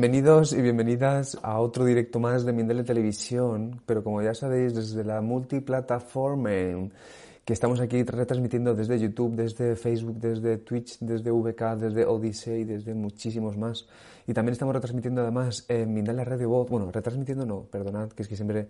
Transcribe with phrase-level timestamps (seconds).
[0.00, 5.02] Bienvenidos y bienvenidas a otro directo más de Mindele Televisión, pero como ya sabéis, desde
[5.02, 6.50] la multiplataforma
[7.44, 12.94] que estamos aquí retransmitiendo desde YouTube, desde Facebook, desde Twitch, desde VK, desde Odyssey, desde
[12.94, 13.88] muchísimos más.
[14.28, 18.28] Y también estamos retransmitiendo además en Mindale Radio Voz, bueno, retransmitiendo no, perdonad, que es
[18.28, 18.68] que siempre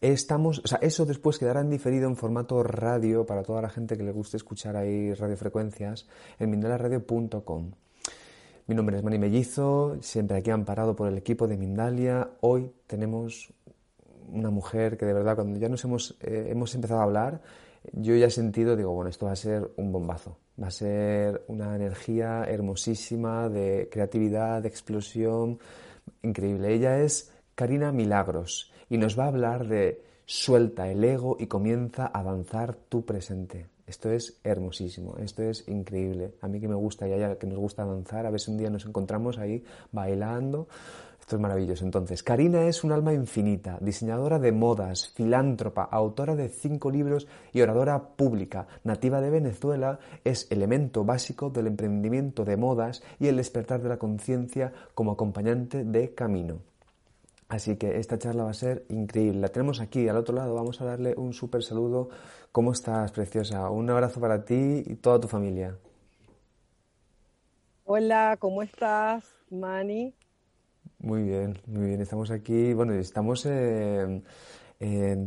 [0.00, 3.98] estamos, o sea, eso después quedará en diferido en formato radio para toda la gente
[3.98, 7.72] que le guste escuchar ahí radiofrecuencias en mindalaradio.com.
[8.70, 12.30] Mi nombre es Mani Mellizo, siempre aquí amparado por el equipo de Mindalia.
[12.40, 13.52] Hoy tenemos
[14.28, 17.42] una mujer que de verdad cuando ya nos hemos, eh, hemos empezado a hablar,
[17.92, 21.42] yo ya he sentido, digo, bueno, esto va a ser un bombazo, va a ser
[21.48, 25.58] una energía hermosísima de creatividad, de explosión,
[26.22, 26.72] increíble.
[26.72, 32.06] Ella es Karina Milagros y nos va a hablar de suelta el ego y comienza
[32.06, 33.66] a avanzar tu presente.
[33.90, 36.34] Esto es hermosísimo, esto es increíble.
[36.42, 38.56] A mí que me gusta y a que nos gusta danzar, a ver si un
[38.56, 40.68] día nos encontramos ahí bailando.
[41.18, 41.84] Esto es maravilloso.
[41.84, 47.62] Entonces, Karina es un alma infinita, diseñadora de modas, filántropa, autora de cinco libros y
[47.62, 48.68] oradora pública.
[48.84, 53.98] Nativa de Venezuela, es elemento básico del emprendimiento de modas y el despertar de la
[53.98, 56.60] conciencia como acompañante de camino.
[57.50, 59.40] Así que esta charla va a ser increíble.
[59.40, 60.54] La tenemos aquí al otro lado.
[60.54, 62.08] Vamos a darle un súper saludo.
[62.52, 63.70] ¿Cómo estás, preciosa?
[63.70, 65.78] Un abrazo para ti y toda tu familia.
[67.84, 70.12] Hola, ¿cómo estás, Mani?
[70.98, 72.00] Muy bien, muy bien.
[72.00, 72.72] Estamos aquí.
[72.72, 74.24] Bueno, estamos en,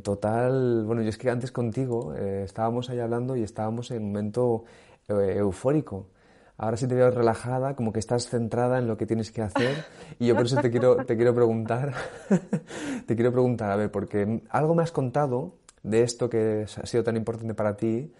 [0.02, 0.84] total.
[0.86, 4.66] Bueno, yo es que antes contigo eh, estábamos ahí hablando y estábamos en un momento
[5.08, 6.10] eh, eufórico
[6.58, 9.86] ahora sí te veo relajada, como que estás centrada en lo que tienes que hacer.
[10.20, 11.94] Y yo por eso te quiero, te quiero preguntar,
[13.08, 17.04] te quiero preguntar, a ver, porque algo me has contado de esto que ha sido
[17.04, 18.12] tan importante para ti,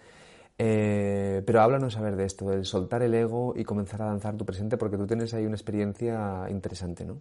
[0.58, 4.36] eh, pero háblanos a ver de esto, de soltar el ego y comenzar a danzar
[4.36, 7.20] tu presente, porque tú tienes ahí una experiencia interesante, ¿no?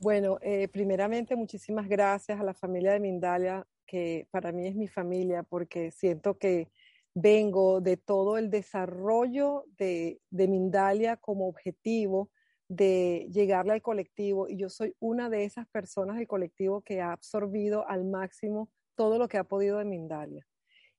[0.00, 4.88] Bueno, eh, primeramente muchísimas gracias a la familia de Mindalia, que para mí es mi
[4.88, 6.68] familia, porque siento que
[7.14, 12.30] vengo de todo el desarrollo de, Mindalia como objetivo
[12.68, 17.12] de llegarle al colectivo y yo soy una de esas personas del colectivo que ha
[17.12, 20.46] absorbido al máximo todo lo que ha podido de Mindalia.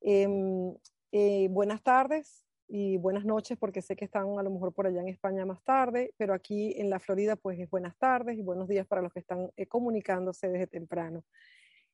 [0.01, 0.75] Em,
[1.11, 5.01] eh, buenas tardes y buenas noches porque sé que están a lo mejor por allá
[5.01, 8.67] en España más tarde, pero aquí en la Florida pues es buenas tardes y buenos
[8.67, 11.23] días para los que están eh, comunicándose desde temprano.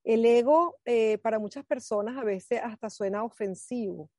[0.04, 4.10] El ego eh, para muchas personas a veces hasta suena ofensivo,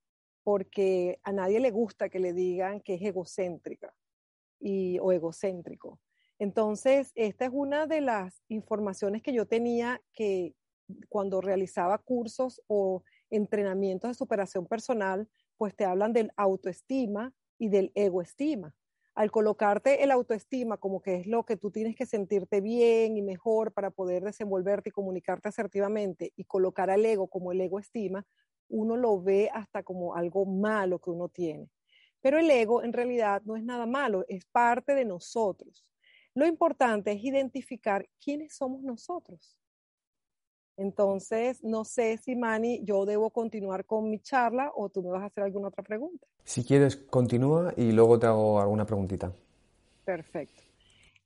[0.43, 3.95] porque a nadie le gusta que le digan que es egocéntrica
[4.59, 5.99] y, o egocéntrico.
[6.39, 10.55] Entonces, esta es una de las informaciones que yo tenía que
[11.09, 17.93] cuando realizaba cursos o entrenamientos de superación personal, pues te hablan del autoestima y del
[17.95, 18.75] egoestima
[19.21, 23.23] al colocarte el autoestima como que es lo que tú tienes que sentirte bien y
[23.23, 28.27] mejor para poder desenvolverte y comunicarte asertivamente y colocar al ego como el ego estima,
[28.69, 31.69] uno lo ve hasta como algo malo que uno tiene.
[32.23, 35.85] Pero el ego en realidad no es nada malo, es parte de nosotros.
[36.35, 39.60] Lo importante es identificar quiénes somos nosotros.
[40.81, 45.23] Entonces, no sé si Mani, yo debo continuar con mi charla o tú me vas
[45.23, 46.27] a hacer alguna otra pregunta.
[46.43, 49.31] Si quieres, continúa y luego te hago alguna preguntita.
[50.07, 50.63] Perfecto.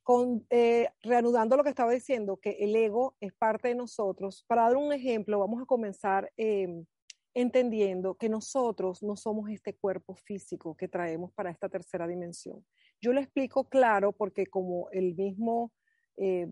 [0.02, 4.44] Con, eh, reanudando lo que estaba diciendo, que el ego es parte de nosotros.
[4.48, 6.84] Para dar un ejemplo, vamos a comenzar em,
[7.32, 12.66] entendiendo que nosotros no somos este cuerpo físico que traemos para esta tercera dimensión.
[13.00, 15.70] Yo lo explico claro porque como el mismo
[16.16, 16.48] eh,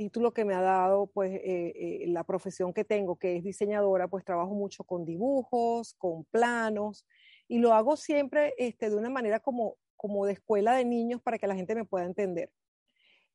[0.00, 4.08] título que me ha dado, pues eh, eh, la profesión que tengo, que es diseñadora,
[4.08, 7.06] pues trabajo mucho con dibujos, con planos,
[7.46, 11.36] y lo hago siempre este, de una manera como, como de escuela de niños para
[11.36, 12.50] que la gente me pueda entender.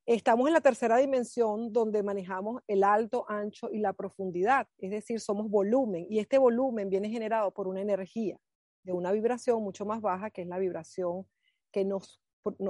[0.07, 5.19] Estamos en la tercera dimensión donde manejamos el alto, ancho y la profundidad, es decir,
[5.19, 8.39] somos volumen y este volumen viene generado por una energía.
[8.81, 11.27] de una vibración mucho más baja, que es la vibración
[11.71, 12.23] que nos,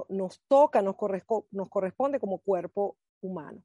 [0.10, 0.96] nos toca, nos,
[1.52, 3.64] nos corresponde como cuerpo humano.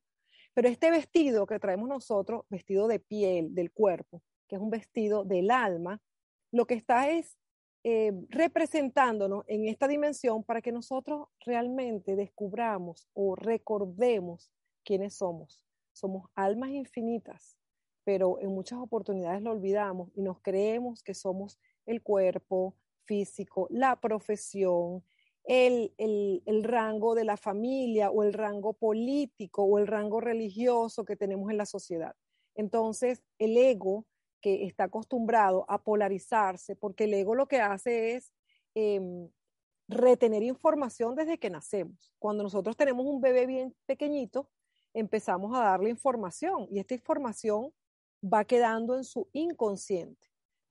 [0.61, 5.25] Pero este vestido que traemos nosotros, vestido de piel, del cuerpo, que es un vestido
[5.25, 6.03] del alma,
[6.53, 7.39] lo que está es
[7.83, 14.53] eh, representándonos en esta dimensión para que nosotros realmente descubramos o recordemos
[14.85, 15.65] quiénes somos.
[15.95, 17.57] Somos almas infinitas,
[18.05, 22.77] pero en muchas oportunidades lo olvidamos y nos creemos que somos el cuerpo
[23.07, 25.03] físico, la profesión,
[25.51, 25.93] el,
[26.47, 31.51] el, rango de la familia o el rango político o el rango religioso que tenemos
[31.51, 32.15] en la sociedad.
[32.55, 34.07] Entonces, el ego
[34.41, 38.33] que está acostumbrado a polarizarse, porque el ego lo que hace es
[38.77, 39.29] em,
[39.89, 42.13] retener información desde que nacemos.
[42.21, 44.49] Cuando nosotros tenemos un bebé bien pequeñito,
[44.95, 47.73] empezamos a darle información y esta información
[48.23, 50.30] va quedando en su inconsciente.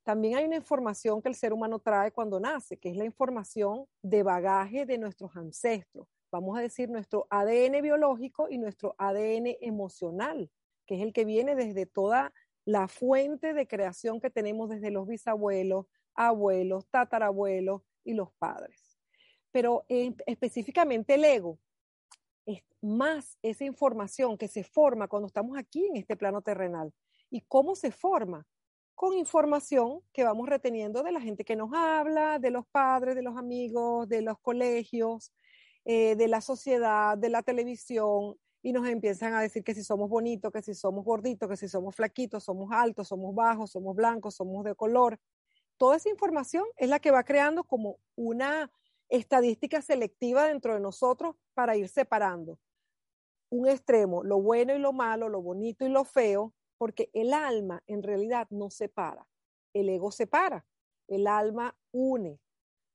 [0.10, 3.86] También hay una información que el ser humano trae cuando nace, que es la información
[4.02, 6.08] de bagaje de nuestros ancestros.
[6.32, 10.50] Vamos a decir nuestro ADN biológico y nuestro ADN emocional,
[10.88, 12.34] que es el que viene desde toda
[12.66, 15.86] la fuente de creación que tenemos desde los bisabuelos,
[16.16, 18.98] abuelos, tatarabuelos y los padres.
[19.52, 19.86] Pero
[20.26, 21.60] específicamente el ego
[22.48, 26.92] es más esa información que se forma cuando estamos aquí en este plano terrenal.
[27.30, 28.48] ¿Y cómo se forma?
[29.00, 33.22] Con información que vamos reteniendo de la gente que nos habla, de los padres, de
[33.22, 35.32] los amigos, de los colegios,
[35.86, 40.10] eh, de la sociedad, de la televisión, y nos empiezan a decir que si somos
[40.10, 44.36] bonitos, que si somos gorditos, que si somos flaquitos, somos altos, somos bajos, somos blancos,
[44.36, 45.18] somos de color.
[45.78, 48.70] Toda esa información es la que va creando como una
[49.08, 52.60] estadística selectiva dentro de nosotros para ir separando
[53.50, 57.84] un extremo, lo bueno y lo malo, lo bonito y lo feo, porque el alma
[57.86, 59.28] en realidad no separa,
[59.74, 60.66] el ego separa,
[61.08, 62.40] el alma une.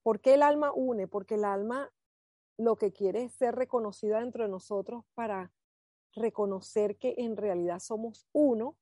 [0.02, 1.06] ¿Por qué el alma une?
[1.06, 1.92] Porque el alma
[2.56, 5.52] lo que quiere es ser reconocida dentro de nosotros para
[6.14, 8.76] reconocer que en realidad somos uno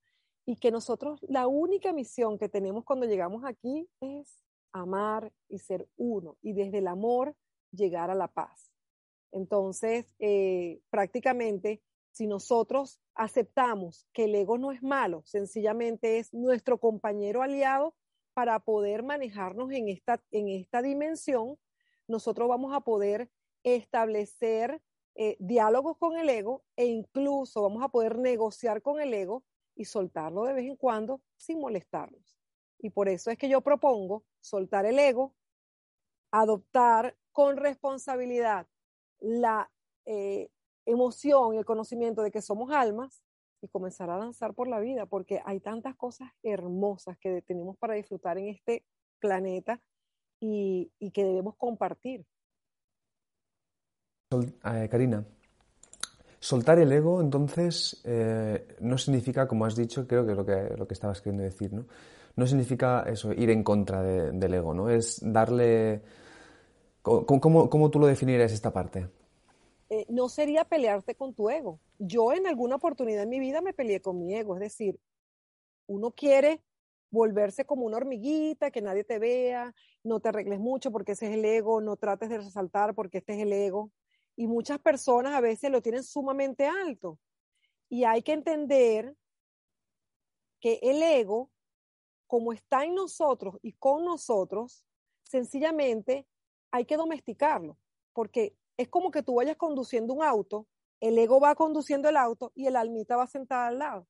[0.46, 5.88] y que nosotros la única misión que tenemos cuando llegamos aquí es amar y ser
[5.96, 7.34] uno y desde el amor
[7.72, 8.70] llegar a la paz.
[9.32, 11.82] Entonces, eh, prácticamente,
[12.12, 17.94] si nosotros aceptamos que el ego no es malo, sencillamente es nuestro compañero aliado
[18.35, 21.59] para poder manejarnos en esta, en esta dimensión,
[22.06, 23.31] nosotros vamos a poder
[23.62, 24.82] establecer
[25.14, 29.44] eh, diálogos con el ego e incluso vamos a poder negociar con el ego
[29.75, 32.38] y soltarlo de vez en cuando sin molestarnos.
[32.79, 35.35] Y por eso es que yo propongo soltar el ego,
[36.31, 38.67] adoptar con responsabilidad
[39.20, 39.70] la
[40.05, 40.50] eh,
[40.87, 43.23] emoción y el conocimiento de que somos almas
[43.61, 47.94] y comenzar a danzar por la vida, porque hay tantas cosas hermosas que tenemos para
[47.94, 48.84] disfrutar en este
[49.20, 49.81] planeta
[50.40, 52.26] y que debemos compartir.
[54.64, 55.25] Eh, Karina,
[56.38, 60.87] soltar el ego, entonces, eh, no significa, como has dicho, creo que lo que, lo
[60.87, 61.85] que estabas queriendo decir, ¿no?
[62.35, 64.88] No significa eso, ir en contra del ego, ¿no?
[64.88, 66.00] Es darle...
[67.02, 69.08] ¿Cómo, tú lo definirías esta parte?
[69.94, 71.79] Eh, no sería pelearte con tu ego.
[71.99, 74.99] Yo en alguna oportunidad en mi vida me peleé con mi ego, es decir,
[75.87, 76.62] uno quiere
[77.11, 81.35] volverse como una hormiguita, que nadie te vea, no te arregles mucho porque ese es
[81.35, 83.93] el ego, no trates de resaltar porque este es el ego
[84.35, 87.19] y muchas personas a veces lo tienen sumamente alto.
[87.90, 89.14] Y hay que entender
[90.59, 91.50] que el ego,
[92.26, 94.87] como está en nosotros y con nosotros,
[95.23, 96.26] sencillamente
[96.71, 97.76] hay que domesticarlo,
[98.14, 100.67] porque es como que tú vayas conduciendo un auto,
[101.01, 104.09] el ego va conduciendo el auto y el almita va sentada al lado.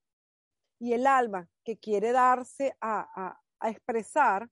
[0.78, 4.50] Y el alma que quiere darse a, a expresar,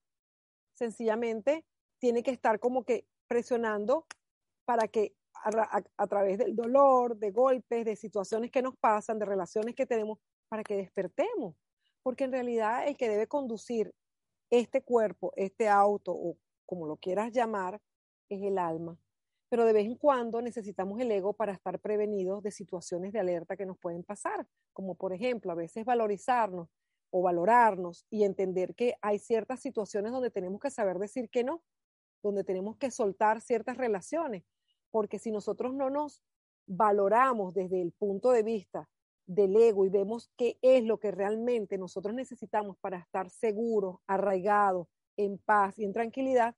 [0.75, 1.67] sencillamente
[1.99, 4.07] tiene que estar como que presionando
[4.65, 9.75] para que a, través del dolor, de golpes, de situaciones que nos pasan, de relaciones
[9.75, 11.55] que tenemos, para que despertemos.
[12.03, 13.93] Porque en realidad el que debe conducir
[14.51, 16.37] este cuerpo, este auto o
[16.67, 17.81] como lo quieras llamar,
[18.29, 18.97] es el alma.
[19.51, 23.57] Pero de vez en cuando necesitamos el ego para estar prevenidos de situaciones de alerta
[23.57, 26.69] que nos pueden pasar, como por ejemplo a veces valorizarnos
[27.11, 31.63] o valorarnos y entender que hay ciertas situaciones donde tenemos que saber decir que no,
[32.23, 34.45] donde tenemos que soltar ciertas relaciones,
[34.91, 36.23] porque si nosotros no nos
[36.67, 38.89] valoramos desde el punto de vista
[39.27, 44.87] del ego y vemos qué es lo que realmente nosotros necesitamos para estar seguros, arraigados,
[45.17, 46.55] en paz y en tranquilidad,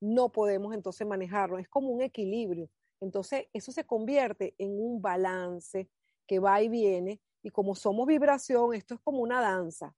[0.00, 1.58] no podemos entonces manejarlo.
[1.58, 2.68] Es como un equilibrio.
[3.00, 5.88] Entonces, eso se convierte en un balance
[6.26, 7.20] que va y viene.
[7.42, 9.94] Y como somos vibración, esto es como una danza.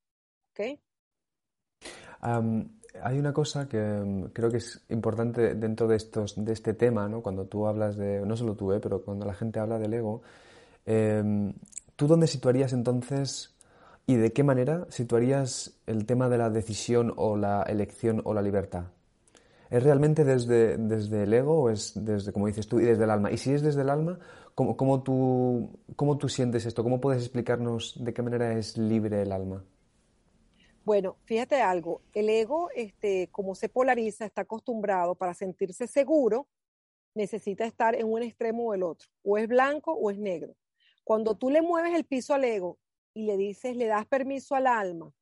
[0.50, 0.78] ¿Ok?
[3.02, 7.08] hay una cosa que mm, creo que es importante dentro de, estos, de este tema,
[7.08, 7.20] ¿no?
[7.20, 8.80] cuando tú hablas de, no solo tú, ¿eh?
[8.80, 10.22] pero cuando la gente habla del ego,
[10.86, 11.52] em,
[11.96, 13.56] ¿tú dónde situarías entonces
[14.06, 18.42] y de qué manera situarías el tema de la decisión o la elección o la
[18.42, 18.84] libertad?
[19.72, 23.10] ¿Es realmente desde, desde el ego o es desde, como dices tú, y desde el
[23.10, 23.32] alma?
[23.32, 24.18] Y si es desde el alma,
[24.54, 26.82] ¿cómo, cómo, tú, ¿cómo tú sientes esto?
[26.82, 29.64] ¿Cómo puedes explicarnos de qué manera es libre el alma?
[30.84, 36.48] Bueno, fíjate algo, el ego, este, como se polariza, está acostumbrado para sentirse seguro,
[37.14, 40.54] necesita estar en un extremo o el otro, o es blanco o es negro.
[41.02, 42.76] Cuando tú le mueves el piso al ego
[43.14, 45.14] y le dices, le das permiso al alma,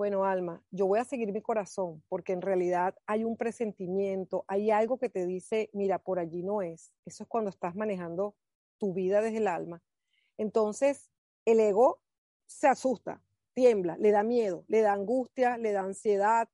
[0.00, 4.70] bueno, alma, yo voy a seguir mi corazón, porque en realidad hay un presentimiento, hay
[4.70, 6.90] algo que te dice, mira, por allí no es.
[7.04, 8.34] Eso es cuando estás manejando
[8.78, 9.82] tu vida desde el alma.
[10.38, 11.10] Entonces,
[11.44, 12.00] el ego
[12.46, 16.48] se asusta, tiembla, le da miedo, le da angustia, le da ansiedad,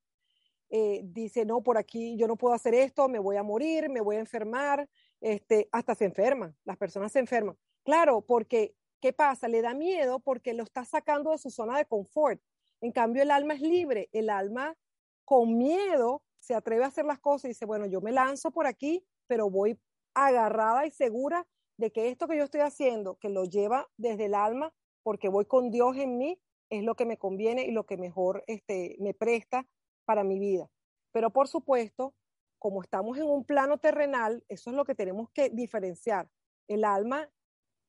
[0.68, 4.00] eh, dice, no, por aquí yo no puedo hacer esto, me voy a morir, me
[4.00, 4.88] voy a enfermar,
[5.20, 7.56] este, hasta se enferman, las personas se enferman.
[7.84, 9.46] Claro, porque, ¿qué pasa?
[9.46, 12.42] Le da miedo porque lo está sacando de su zona de confort.
[12.80, 14.76] En cambio, el alma es libre, el alma
[15.24, 18.66] con miedo se atreve a hacer las cosas y dice, bueno, yo me lanzo por
[18.66, 19.78] aquí, pero voy
[20.14, 21.46] agarrada y segura
[21.78, 25.44] de que esto que yo estoy haciendo, que lo lleva desde el alma, porque voy
[25.44, 26.40] con Dios en mí,
[26.70, 29.66] es lo que me conviene y lo que mejor este, me presta
[30.04, 30.68] para mi vida.
[31.12, 32.14] Pero por supuesto,
[32.58, 36.28] como estamos en un plano terrenal, eso es lo que tenemos que diferenciar.
[36.68, 37.30] El alma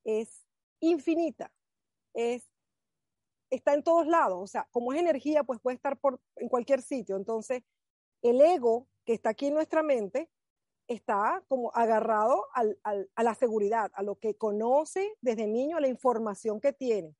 [0.03, 0.46] es
[0.79, 1.51] infinita,
[2.13, 2.48] es,
[3.50, 6.82] está en todos lados, o sea, como es energía, pues puede estar por, en cualquier
[6.82, 7.16] sitio.
[7.16, 7.63] Entonces,
[8.22, 10.30] el ego que está aquí en nuestra mente
[10.88, 16.62] está como agarrado a la seguridad, a lo que conoce desde niño, a la información
[16.62, 17.16] que tiene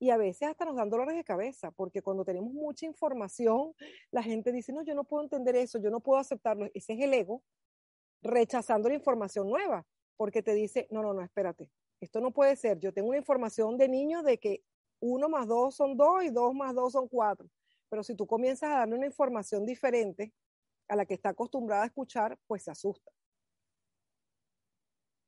[0.00, 3.74] y a veces hasta nos dan dolores de cabeza, porque cuando tenemos mucha información,
[4.10, 6.66] la gente dice, no, yo no puedo entender eso, yo no puedo aceptarlo.
[6.72, 7.42] Ese es el ego
[8.22, 11.70] rechazando la información nueva, porque te dice, no, no, no, espérate,
[12.00, 12.78] esto no puede ser.
[12.78, 14.64] Yo tengo una información de niño de que
[15.00, 17.48] uno más dos son dos y dos más dos son cuatro.
[17.88, 20.32] Pero si tú comienzas a darle una información diferente
[20.88, 23.10] a la que está acostumbrada a escuchar, pues se asusta.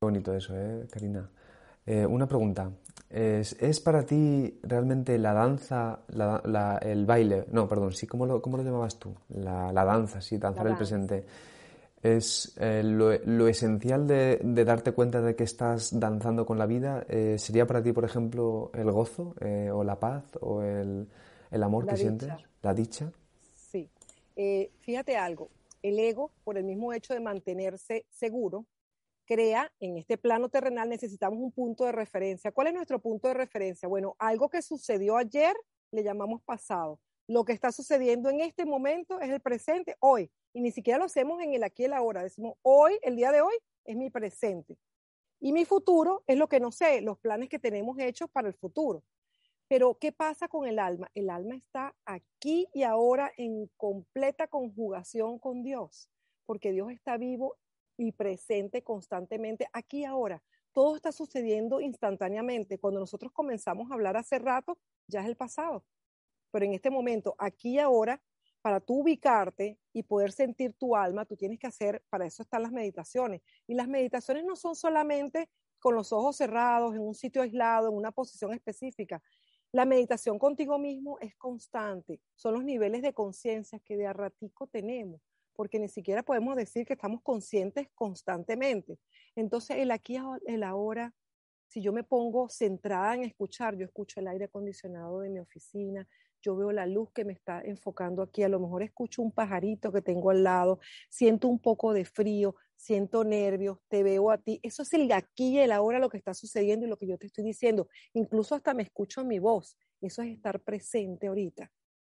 [0.01, 1.31] Qué bonito eso, ¿eh, Karina?
[1.87, 2.71] Eh, una pregunta.
[3.11, 6.01] ¿Es, para ti realmente la danza,
[6.81, 7.45] el baile?
[7.51, 9.15] No, perdón, sí, ¿cómo lo, cómo lo llamabas tú?
[9.29, 11.27] La, danza, sí, danzar el presente.
[12.03, 17.07] ¿Es eh, lo, esencial de, darte cuenta de que estás danzando con la vida?
[17.09, 19.35] Eh, ¿Sería para ti, por ejemplo, el gozo
[19.73, 21.09] o la paz o el,
[21.63, 22.33] amor que sientes?
[22.61, 23.13] ¿La dicha?
[23.55, 23.89] Sí.
[24.81, 25.49] fíjate algo,
[25.83, 28.67] el ego, por el mismo hecho de mantenerse seguro,
[29.25, 32.53] crea en este plano terrenal necesitamos un punto de referencia.
[32.53, 33.89] ¿Cuál es nuestro punto de referencia?
[33.89, 35.55] Bueno, algo que sucedió ayer
[35.91, 36.99] le llamamos pasado.
[37.27, 40.31] Lo que está sucediendo en este momento es el presente, hoy.
[40.53, 42.23] Y ni siquiera lo hacemos en el aquí y el ahora.
[42.23, 44.77] Decimos, hoy, el día de hoy, es mi presente.
[45.41, 48.55] Y mi futuro es lo que no sé, los planes que tenemos hechos para el
[48.55, 49.03] futuro.
[49.69, 51.11] Pero, ¿qué pasa con el alma?
[51.15, 56.11] El alma está aquí y ahora en completa conjugación con Dios,
[56.45, 57.57] porque Dios está vivo
[57.97, 60.43] y presente constantemente aquí ahora.
[60.73, 62.79] Todo está sucediendo instantáneamente.
[62.79, 65.85] Cuando nosotros comenzamos a hablar hace rato, ya es el pasado.
[66.53, 68.23] Pero en este momento, aquí ahora,
[68.61, 72.63] para tú ubicarte y poder sentir tu alma, tú tienes que hacer, para eso están
[72.63, 73.43] las meditaciones.
[73.67, 77.97] Y las meditaciones no son solamente con los ojos cerrados, en un sitio aislado, en
[77.97, 79.21] una posición específica.
[79.73, 82.21] La meditación contigo mismo es constante.
[82.37, 85.21] Son los niveles de conciencia que de a ratico tenemos
[85.55, 88.99] porque ni siquiera podemos decir que estamos conscientes constantemente.
[89.37, 91.15] Entonces, el aquí, el ahora,
[91.69, 96.07] si yo me pongo centrada en escuchar, yo escucho el aire acondicionado de mi oficina,
[96.43, 99.93] yo veo la luz que me está enfocando aquí, a lo mejor escucho un pajarito
[99.93, 104.59] que tengo al lado, siento un poco de frío, siento nervios, te veo a ti.
[104.63, 107.17] Eso es el aquí y el ahora lo que está sucediendo y lo que yo
[107.17, 107.89] te estoy diciendo.
[108.13, 109.79] Incluso hasta me escucho mi voz.
[110.01, 111.71] Eso es estar presente ahorita.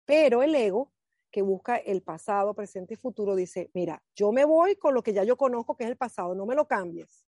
[0.05, 0.93] Pero el ego
[1.31, 5.13] que busca el pasado, presente y futuro, dice, mira, yo me voy con lo que
[5.13, 7.25] ya yo conozco que es el pasado, no me lo cambies.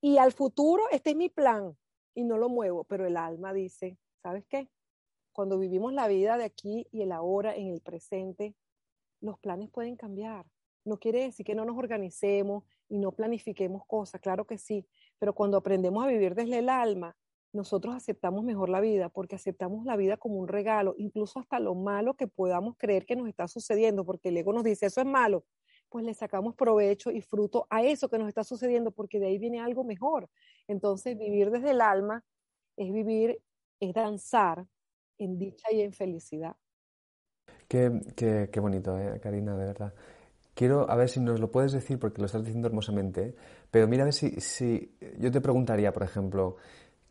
[0.00, 1.76] Y al futuro, este es mi plan
[2.14, 4.68] y no lo muevo, pero el alma dice, ¿sabes qué?
[5.34, 8.54] Cuando vivimos la vida de aquí y el ahora, en el presente,
[9.20, 10.46] los planes pueden cambiar.
[10.84, 14.86] No quiere decir que no nos organicemos y no planifiquemos cosas, claro que sí,
[15.18, 17.16] pero cuando aprendemos a vivir desde el alma,
[17.52, 21.74] nosotros aceptamos mejor la vida porque aceptamos la vida como un regalo, incluso hasta lo
[21.74, 25.06] malo que podamos creer que nos está sucediendo, porque el ego nos dice eso es
[25.06, 25.44] malo,
[25.88, 29.38] pues le sacamos provecho y fruto a eso que nos está sucediendo, porque de ahí
[29.38, 30.30] viene algo mejor.
[30.68, 32.22] Entonces, vivir desde el alma
[32.76, 33.40] es vivir,
[33.80, 34.68] es danzar
[35.18, 36.56] en dicha y en felicidad.
[37.68, 39.94] Qué, qué, qué bonito, ¿eh, Karina, de verdad.
[40.54, 43.34] Quiero, a ver si nos lo puedes decir, porque lo estás diciendo hermosamente, ¿eh?
[43.70, 46.56] pero mira a ver si, si yo te preguntaría, por ejemplo,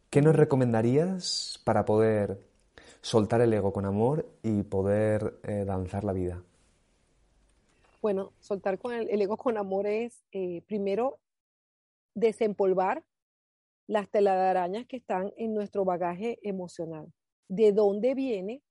[0.10, 2.40] ¿qué nos recomendarías para poder
[3.02, 6.42] soltar el ego con amor y poder eh, danzar la vida?
[8.02, 11.20] Bueno, soltar con el, el ego con amor es, eh, primero,
[12.16, 13.04] desempolvar
[13.88, 17.12] las telarañas que están en nuestro bagaje emocional.
[17.56, 18.64] ¿De dónde viene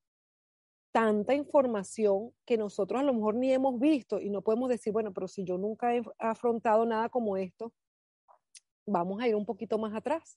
[0.90, 5.12] tanta información que nosotros a lo mejor ni hemos visto y no podemos decir, bueno,
[5.12, 7.72] pero si yo nunca he afrontado nada como esto,
[8.84, 10.36] vamos a ir un poquito más atrás.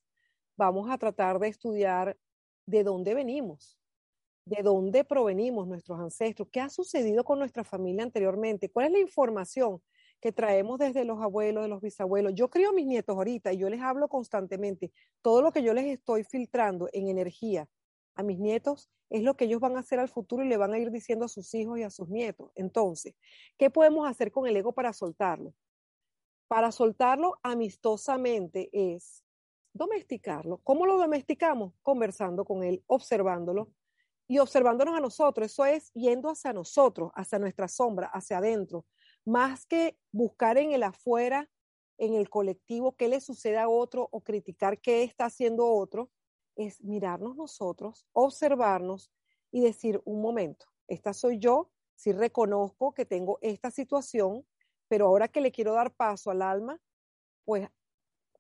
[0.56, 2.20] Vamos a tratar de estudiar
[2.68, 3.80] de dónde venimos,
[4.46, 9.00] de dónde provenimos nuestros ancestros, qué ha sucedido con nuestra familia anteriormente, cuál es la
[9.00, 9.82] información
[10.22, 12.34] que traemos desde los abuelos, de los bisabuelos.
[12.36, 14.92] Yo crío a mis nietos ahorita y yo les hablo constantemente.
[15.24, 17.68] Todo lo que yo les estoy filtrando en energía
[18.16, 20.74] a mis nietos es lo que ellos van a hacer al futuro y le van
[20.74, 22.52] a ir diciendo a sus hijos y a sus nietos.
[22.56, 23.16] Entonces,
[23.58, 25.54] ¿qué podemos hacer con el ego para soltarlo?
[26.48, 29.24] Para soltarlo amistosamente es
[29.74, 30.60] domesticarlo.
[30.64, 31.74] ¿Cómo lo domesticamos?
[31.82, 33.70] Conversando con él, observándolo
[34.28, 35.52] y observándonos a nosotros.
[35.52, 38.86] Eso es yendo hacia nosotros, hacia nuestra sombra, hacia adentro.
[39.26, 41.50] Más que buscar en el afuera,
[41.98, 46.10] en el colectivo, qué le sucede a otro o criticar qué está haciendo otro,
[46.56, 49.12] es mirarnos nosotros, observarnos
[49.52, 54.46] y decir, un momento, esta soy yo, si reconozco que tengo esta situación,
[54.88, 56.82] pero ahora que le quiero dar paso al alma,
[57.46, 57.70] pues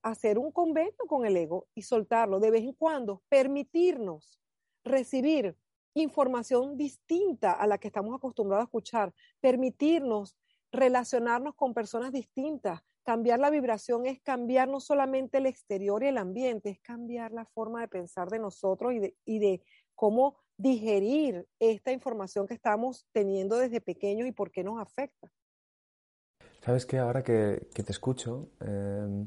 [0.01, 4.39] hacer un convento con el ego y soltarlo de vez en cuando, permitirnos
[4.83, 5.57] recibir
[5.95, 10.37] información distinta a la que estamos acostumbrados a escuchar, permitirnos
[10.71, 16.17] relacionarnos con personas distintas, cambiar la vibración es cambiar no solamente el exterior y el
[16.17, 19.61] ambiente, es cambiar la forma de pensar de nosotros y de, y de
[19.93, 25.31] cómo digerir esta información que estamos teniendo desde pequeños y por qué nos afecta.
[26.61, 29.25] Sabes que ahora que, que te escucho, eh,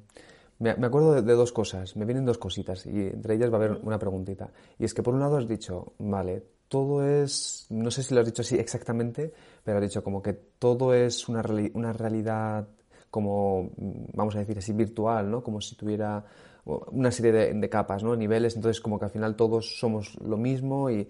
[0.59, 3.59] me, me, acuerdo de, de, dos cosas, me vienen dos cositas y entre ellas va
[3.59, 4.53] a haber una preguntita.
[4.77, 8.21] Y es que por un lado has dicho, vale, todo es, no sé si lo
[8.21, 12.69] has dicho así exactamente, pero has dicho como que todo es una, una realidad
[13.11, 13.71] como,
[14.13, 15.43] vamos a decir así, virtual, ¿no?
[15.43, 16.25] Como si tuviera
[16.65, 18.15] una serie de, capas, ¿no?
[18.15, 21.09] Niveles, entonces como que al final todos somos lo mismo y,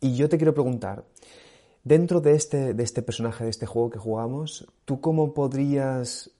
[0.00, 1.04] y yo te quiero preguntar,
[1.84, 6.30] dentro de este, de este personaje, de este juego que jugamos, ¿tú cómo podrías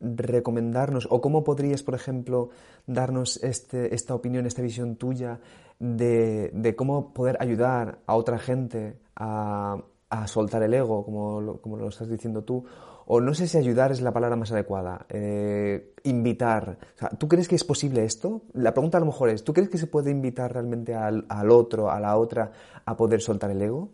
[0.00, 2.50] recomendarnos o cómo podrías, por ejemplo,
[2.86, 5.40] darnos este, esta opinión, esta visión tuya
[5.78, 9.78] de, de, cómo poder ayudar a otra gente a,
[10.10, 12.64] a soltar el ego, como como lo estás diciendo tú,
[13.06, 16.78] o no sé si ayudar es la palabra más adecuada, eh, invitar.
[17.18, 18.42] ¿Tú crees que es posible esto?
[18.52, 21.50] La pregunta a lo mejor es, ¿tú crees que se puede invitar realmente al, al
[21.50, 22.52] otro, a la otra,
[22.84, 23.90] a poder soltar el ego?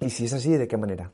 [0.00, 1.12] Y si es así, ¿de qué manera?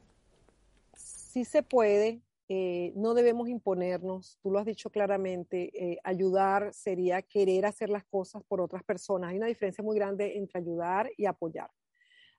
[0.94, 7.22] Sí se puede, eh, no debemos imponernos, tú lo has dicho claramente, eh, ayudar sería
[7.22, 9.30] querer hacer las cosas por otras personas.
[9.30, 11.70] Hay una diferencia muy grande entre ayudar y apoyar.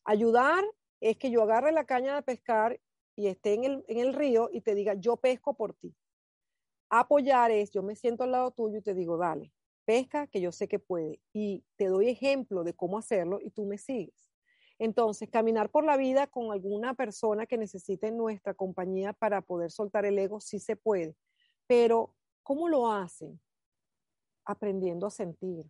[0.04, 0.66] Ayudar
[1.00, 2.80] es que yo agarre la caña de pescar
[3.20, 5.94] y esté en el, en el río y te diga, yo pesco por ti.
[6.90, 9.52] Apoyar es, yo me siento al lado tuyo y te digo, dale,
[9.84, 11.20] pesca, que yo sé que puede.
[11.34, 14.32] Y te doy ejemplo de cómo hacerlo y tú me sigues.
[14.78, 20.06] Entonces, caminar por la vida con alguna persona que necesite nuestra compañía para poder soltar
[20.06, 21.18] el ego, sí se puede.
[21.68, 23.42] Pero, ¿cómo lo hacen?
[24.46, 25.70] Aprendiendo a sentir,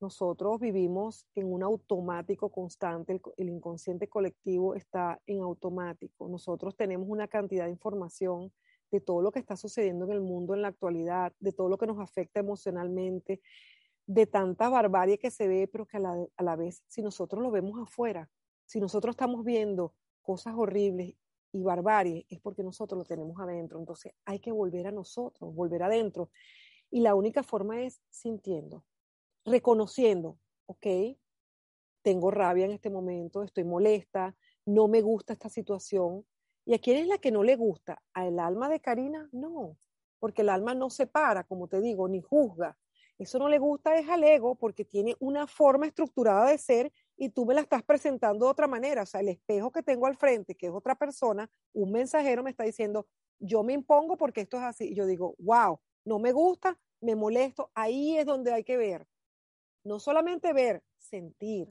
[0.00, 6.28] nosotros vivimos en un automático constante, el, inconsciente colectivo está en automático.
[6.28, 8.52] Nosotros tenemos una cantidad de información
[8.90, 11.78] de todo lo que está sucediendo en el mundo en la actualidad, de todo lo
[11.78, 13.40] que nos afecta emocionalmente,
[14.06, 17.42] de tanta barbarie que se ve, pero que a la, a la vez, si nosotros
[17.42, 18.30] lo vemos afuera,
[18.64, 21.14] si nosotros estamos viendo cosas horribles
[21.52, 23.78] y barbarie, es porque nosotros lo tenemos adentro.
[23.78, 26.30] Entonces hay que volver a nosotros, volver adentro.
[26.90, 28.84] Y la única forma es sintiendo,
[29.44, 30.86] reconociendo, ok,
[32.02, 36.24] tengo rabia en este momento, estoy molesta, no me gusta esta situación.
[36.64, 38.02] ¿Y a quién es la que no le gusta?
[38.12, 39.28] ¿A el alma de Karina?
[39.32, 39.76] No,
[40.18, 42.76] porque el alma no se para, como te digo, ni juzga.
[43.18, 47.30] Eso no le gusta es al ego porque tiene una forma estructurada de ser y
[47.30, 49.02] tú me la estás presentando de otra manera.
[49.02, 52.50] O sea, el espejo que tengo al frente, que es otra persona, un mensajero me
[52.50, 53.08] está diciendo,
[53.40, 54.90] yo me impongo porque esto es así.
[54.90, 57.70] Y yo digo, wow, no me gusta, me molesto.
[57.74, 59.06] Ahí es donde hay que ver
[59.84, 61.68] no solamente ver, sentir.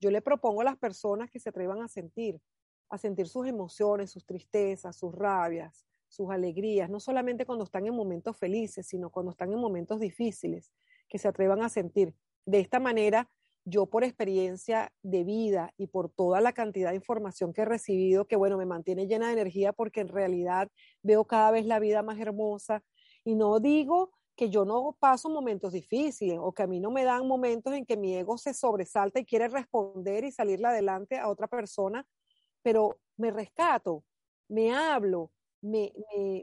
[0.00, 2.40] Yo le propongo a las personas que se atrevan a sentir,
[2.88, 7.94] a sentir sus emociones, sus tristezas, sus rabias, sus alegrías, no solamente cuando están en
[7.94, 10.72] momentos felices, sino cuando están en momentos difíciles,
[11.08, 12.14] que se atrevan a sentir.
[12.46, 13.28] De esta manera
[13.68, 18.26] yo por experiencia de vida y por toda la cantidad de información que he recibido,
[18.26, 20.70] que bueno, me mantiene llena de energía porque en realidad
[21.02, 22.82] veo cada vez la vida más hermosa.
[23.24, 27.02] Y no digo que yo no paso momentos difíciles o que a mí no me
[27.02, 31.28] dan momentos en que mi ego se sobresalta y quiere responder y salirle adelante a
[31.28, 32.06] otra persona,
[32.62, 34.04] pero me rescato,
[34.48, 35.92] me hablo, me,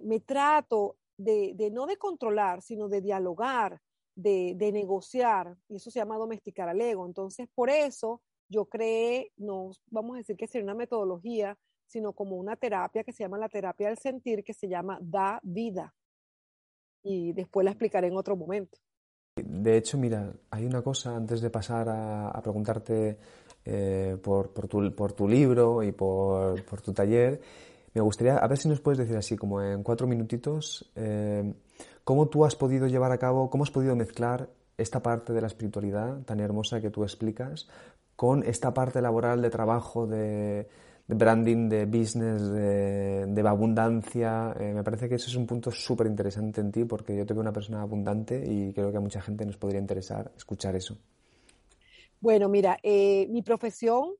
[0.03, 3.79] me, trato de, de, no de controlar, sino de dialogar,
[4.13, 7.05] de, de, negociar, y eso se llama domesticar al ego.
[7.05, 12.35] Entonces, por eso yo creé, no vamos a decir que sería una metodología, sino como
[12.35, 15.95] una terapia que se llama la terapia del sentir, que se llama Da Vida
[17.05, 18.77] y después la explicaré en otro momento.
[19.35, 23.17] De hecho, mira, hay una cosa antes de pasar a, preguntarte
[23.63, 27.39] eh, por, tu, por, tu, libro y por, por, tu taller.
[27.93, 31.53] Me gustaría, a ver si nos puedes decir así, como en cuatro minutitos, eh,
[32.03, 35.47] cómo tú has podido llevar a cabo, cómo has podido mezclar esta parte de la
[35.47, 37.67] espiritualidad tan hermosa que tú explicas
[38.15, 40.67] con esta parte laboral de trabajo, de,
[41.07, 44.55] de branding, de business, de, abundancia.
[44.59, 47.33] Eh, me parece que eso es un punto súper interesante en ti porque yo te
[47.33, 50.97] veo una persona abundante y creo que a mucha gente nos podría interesar escuchar eso.
[52.19, 54.13] Bueno, mira, eh, mi profesión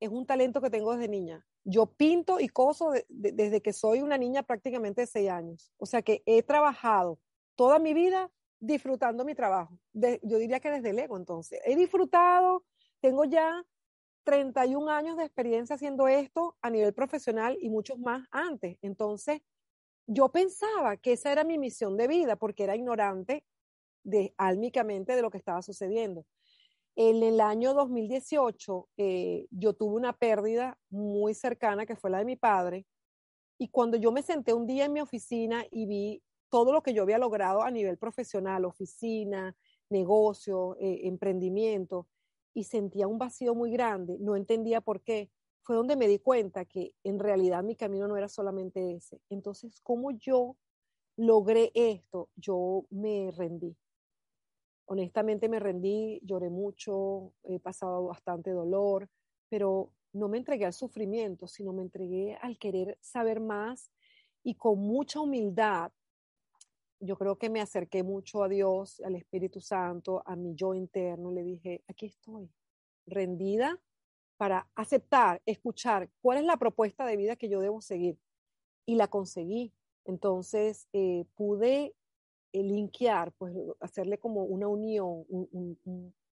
[0.00, 1.46] es un talento que tengo desde niña.
[1.64, 5.70] Yo pinto y coso desde que soy una niña prácticamente de seis años.
[5.76, 7.20] O sea que he trabajado
[7.54, 9.78] toda mi vida disfrutando mi trabajo.
[9.92, 11.60] yo diría que desde el ego, entonces.
[11.64, 12.64] He disfrutado,
[13.00, 13.64] tengo ya
[14.24, 18.78] 31 años de experiencia haciendo esto a nivel profesional y muchos más antes.
[18.82, 19.42] Entonces,
[20.06, 23.44] yo pensaba que esa era mi misión de vida porque era ignorante
[24.04, 26.26] de, álmicamente de lo que estaba sucediendo.
[26.94, 32.26] En el año 2018, eh, yo tuve una pérdida muy cercana que fue la de
[32.26, 32.86] mi padre.
[33.58, 36.92] Y cuando yo me senté un día en mi oficina y vi todo lo que
[36.92, 39.56] yo había logrado a nivel profesional, oficina,
[39.88, 42.08] negocio, eh, emprendimiento,
[42.54, 45.30] y sentía un vacío muy grande, no entendía por qué.
[45.62, 49.20] Fue donde me di cuenta que en realidad mi camino no era solamente ese.
[49.30, 50.56] Entonces, ¿cómo yo
[51.16, 52.30] logré esto?
[52.36, 53.76] Yo me rendí.
[54.86, 59.08] Honestamente me rendí, lloré mucho, he pasado bastante dolor,
[59.48, 63.90] pero no me entregué al sufrimiento, sino me entregué al querer saber más
[64.42, 65.92] y con mucha humildad
[67.02, 71.32] yo creo que me acerqué mucho a Dios, al Espíritu Santo, a mi yo interno,
[71.32, 72.48] le dije, aquí estoy,
[73.06, 73.80] rendida
[74.36, 78.18] para aceptar, escuchar cuál es la propuesta de vida que yo debo seguir.
[78.86, 79.72] Y la conseguí.
[80.04, 81.94] Entonces eh, pude
[82.52, 85.78] eh, linkear, pues hacerle como una unión, un,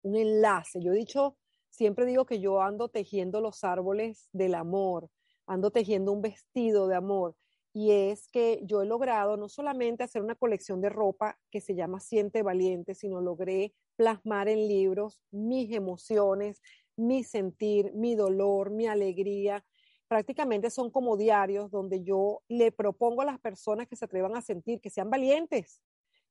[0.02, 0.80] un enlace.
[0.82, 1.36] Yo he dicho,
[1.68, 5.10] siempre digo que yo ando tejiendo los árboles del amor,
[5.46, 7.36] ando tejiendo un vestido de amor
[7.76, 11.74] y es que yo he logrado no solamente hacer una colección de ropa que se
[11.74, 16.62] llama Siente Valiente, sino logré plasmar en libros mis emociones,
[16.96, 19.66] mi sentir, mi dolor, mi alegría.
[20.06, 24.40] Prácticamente son como diarios donde yo le propongo a las personas que se atrevan a
[24.40, 25.80] sentir, que sean valientes,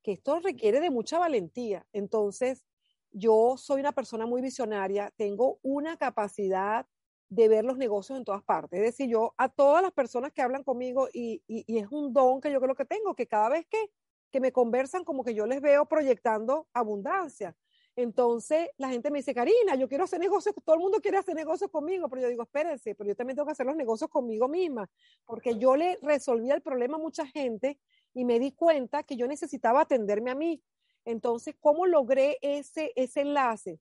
[0.02, 1.86] que esto requiere de mucha valentía.
[1.92, 2.64] Entonces,
[3.12, 6.88] yo soy una persona muy visionaria, tengo una capacidad
[7.34, 8.80] de ver los negocios en todas partes.
[8.80, 12.52] Es decir, yo a todas las personas que hablan conmigo, y, es un don que
[12.52, 13.90] yo creo que tengo, que cada vez que,
[14.32, 17.56] que me conversan, como que yo les veo proyectando abundancia.
[17.96, 21.36] Entonces la gente me dice, Karina, yo quiero hacer negocios, todo el mundo quiere hacer
[21.36, 24.48] negocios conmigo, pero yo digo, espérense, pero yo también tengo que hacer los negocios conmigo
[24.48, 24.90] misma,
[25.26, 27.80] porque yo le resolví el problema a mucha gente
[28.14, 30.64] y me di cuenta que yo necesitaba atenderme a mí.
[31.06, 33.80] Entonces, ¿cómo logré ese, ese enlace?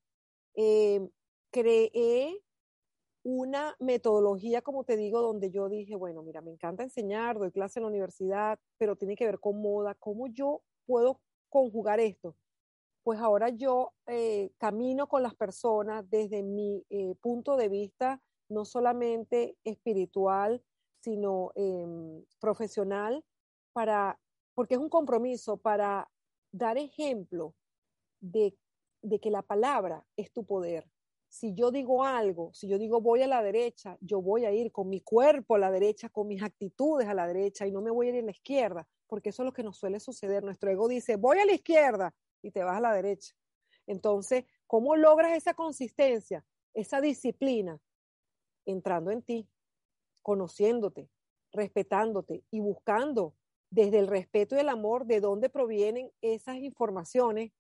[0.55, 1.01] Eh,
[1.51, 2.43] creé
[3.25, 7.79] una metodología, como te digo, donde yo dije, bueno, mira, me encanta enseñar, doy clase
[7.79, 12.37] en la universidad, pero tiene que ver con moda, ¿cómo yo puedo conjugar esto?
[13.05, 18.65] Pues ahora yo eh, camino con las personas desde mi eh, punto de vista, no
[18.65, 20.63] solamente espiritual,
[21.01, 23.25] sino em, profesional,
[23.73, 24.21] para,
[24.55, 26.11] porque es un compromiso para
[26.53, 27.55] dar ejemplo
[28.21, 28.55] de
[29.21, 30.89] que la palabra es tu poder
[31.33, 34.71] si yo digo algo, si yo digo voy a la derecha, yo voy a ir
[34.71, 37.91] con mi cuerpo a la derecha, con mis actitudes a la derecha y no me
[37.91, 40.45] voy a ir a la izquierda, porque eso es lo que nos suele suceder.
[40.45, 43.35] Nuestro ego dice voy a la izquierda y te vas a la derecha.
[43.87, 47.81] Entonces, ¿cómo logras esa consistencia, esa disciplina?
[48.67, 49.49] Entrando en ti,
[50.21, 51.09] conociéndote,
[51.51, 53.35] respetándote y buscando
[53.71, 57.53] desde el respeto y el amor de dónde provienen esas informaciones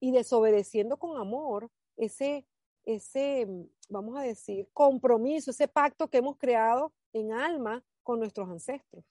[0.00, 2.46] y desobedeciendo con amor ese
[2.88, 8.48] ese, mm, vamos a decir, compromiso, ese pacto que hemos creado en alma con nuestros
[8.48, 9.04] ancestros.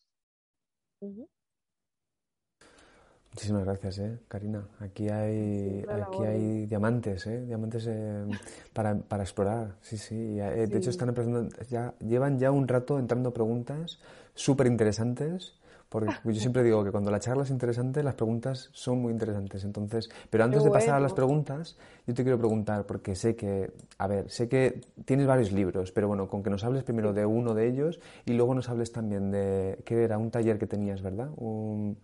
[3.32, 4.18] Muchísimas gracias, ¿eh?
[4.28, 4.68] Karina.
[4.80, 7.46] Aquí hay, aquí hay diamantes, ¿eh?
[7.46, 8.26] Diamantes eh,
[8.74, 9.76] para, para, explorar.
[9.82, 10.40] Sí, sí.
[10.40, 14.00] Eh, de hecho, están empezando, ya, llevan ya un rato entrando preguntas
[14.34, 15.54] súper interesantes
[15.90, 19.64] porque yo siempre digo que cuando la charla es interesante, las preguntas son muy interesantes.
[19.64, 23.72] Entonces, pero antes de pasar a las preguntas, yo te quiero preguntar, porque sé que,
[23.98, 27.26] a ver, sé que tienes varios libros, pero bueno, con que nos hables primero de
[27.26, 30.18] uno de ellos y luego nos hables también de, ¿qué era?
[30.18, 31.30] Un taller que tenías, ¿verdad?
[31.38, 31.98] Un,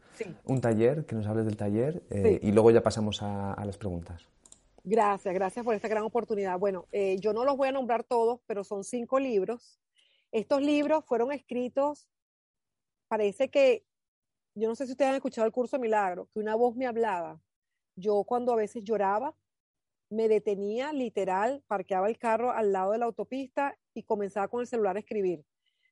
[0.46, 4.26] un taller, que nos hables del taller eh, y luego ya pasamos a, las preguntas.
[4.86, 6.58] Gracias, gracias por esta gran oportunidad.
[6.58, 9.80] Bueno, eh, yo no los voy a nombrar todos, pero son cinco libros.
[10.32, 12.08] Estos libros fueron escritos
[13.14, 13.86] parece que,
[14.56, 16.88] yo no sé si ustedes han escuchado el curso de milagro, que una voz me
[16.88, 17.40] hablaba.
[17.96, 19.36] Yo cuando a veces lloraba,
[20.10, 24.68] me detenía literal, parqueaba el carro al lado de la autopista y comenzaba con el
[24.68, 25.46] celular a escribir.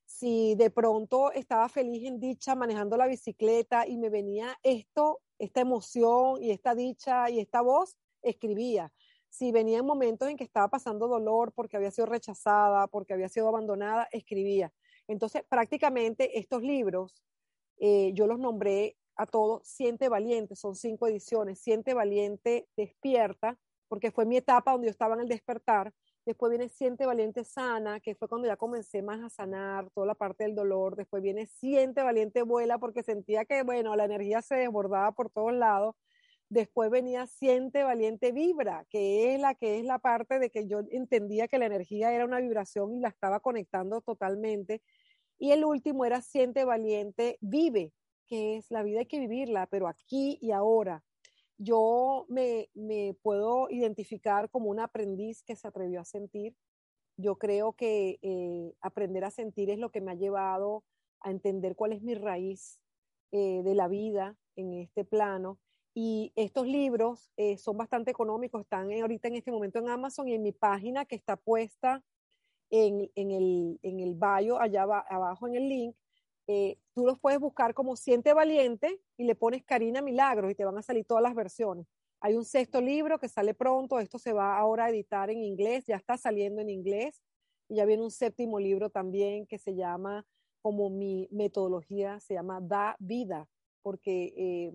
[0.06, 5.62] Si de pronto estaba feliz en dicha manejando la bicicleta y me venía esto, esta
[5.62, 8.92] emoción y esta dicha y esta voz, escribía.
[9.30, 13.30] Si venía en momentos en que estaba pasando dolor porque había sido rechazada, porque había
[13.30, 14.74] sido abandonada, escribía.
[15.12, 17.24] Entonces, prácticamente estos libros,
[17.78, 24.12] eh, yo los nombré a todos Siente Valiente, son cinco ediciones, Siente Valiente Despierta, porque
[24.12, 25.94] fue mi etapa donde yo estaba en el despertar.
[26.26, 30.16] Después viene Siente Valiente Sana, que fue cuando ya comencé más a sanar toda la
[30.16, 30.96] parte del dolor.
[30.96, 35.54] Después viene Siente Valiente Vuela, porque sentía que, bueno, la energía se desbordaba por todos
[35.54, 35.96] lados.
[36.52, 40.82] Después venía Siente Valiente Vibra, que es la que es la parte de que yo
[40.92, 44.82] entendía que la energía era una vibración y la estaba conectando totalmente.
[45.40, 47.94] Y el último era Siente Valiente, Vive,
[48.28, 51.06] que es la vida hay que vivirla, pero aquí y ahora.
[51.58, 52.68] Yo me,
[53.22, 56.58] puedo identificar como un aprendiz que se atrevió a sentir.
[57.16, 60.84] Yo creo que eh, aprender a sentir es lo que me ha llevado
[61.22, 62.82] a entender cuál es mi raíz
[63.32, 65.58] eh, de la vida en este plano.
[65.94, 70.34] Y estos libros eh, son bastante económicos, están ahorita en este momento en Amazon y
[70.34, 72.04] en mi página que está puesta
[72.70, 75.96] en, el, en el bio, allá abajo en el link,
[76.48, 80.66] eh, tú los puedes buscar como Siente Valiente y le pones Karina Milagros y te
[80.66, 81.88] van a salir todas las versiones.
[82.20, 85.86] Hay un sexto libro que sale pronto, esto se va ahora a editar en inglés,
[85.88, 87.22] ya está saliendo en inglés,
[87.68, 90.26] y ya viene un séptimo libro también que se llama,
[90.62, 93.48] como mi metodología, se llama Da Vida,
[93.82, 94.74] porque eh,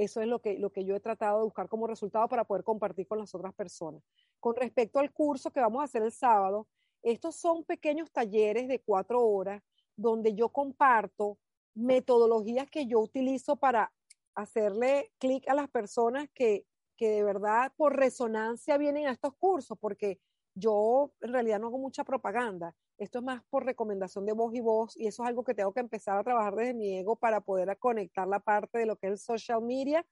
[0.00, 2.64] eso es lo que, lo que yo he tratado de buscar como resultado para poder
[2.64, 4.02] compartir con las otras personas.
[4.38, 6.66] Con respecto al curso que vamos a hacer el sábado,
[7.02, 9.62] estos son pequeños talleres de cuatro horas
[9.96, 11.36] donde yo comparto
[11.74, 13.92] metodologías que yo utilizo para
[14.34, 16.64] hacerle clic a las personas que,
[16.98, 20.18] de verdad por resonancia vienen a estos cursos, porque
[20.54, 22.74] yo en realidad no hago mucha propaganda.
[22.98, 25.72] Esto es más por recomendación de voz y voz y eso es algo que tengo
[25.72, 29.06] que empezar a trabajar desde mi ego para poder conectar la parte de lo que
[29.06, 30.06] es el social media.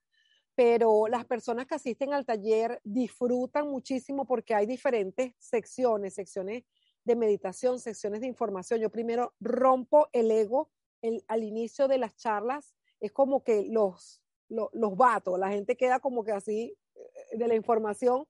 [0.55, 6.63] Pero las personas que asisten al taller disfrutan muchísimo porque hay diferentes secciones, secciones
[7.05, 8.79] de meditación, secciones de información.
[8.79, 10.69] Yo primero rompo el ego
[11.27, 12.75] al inicio de las charlas.
[12.99, 14.93] Es como que los, los, los
[15.37, 18.25] la gente queda como que así eh, de la información.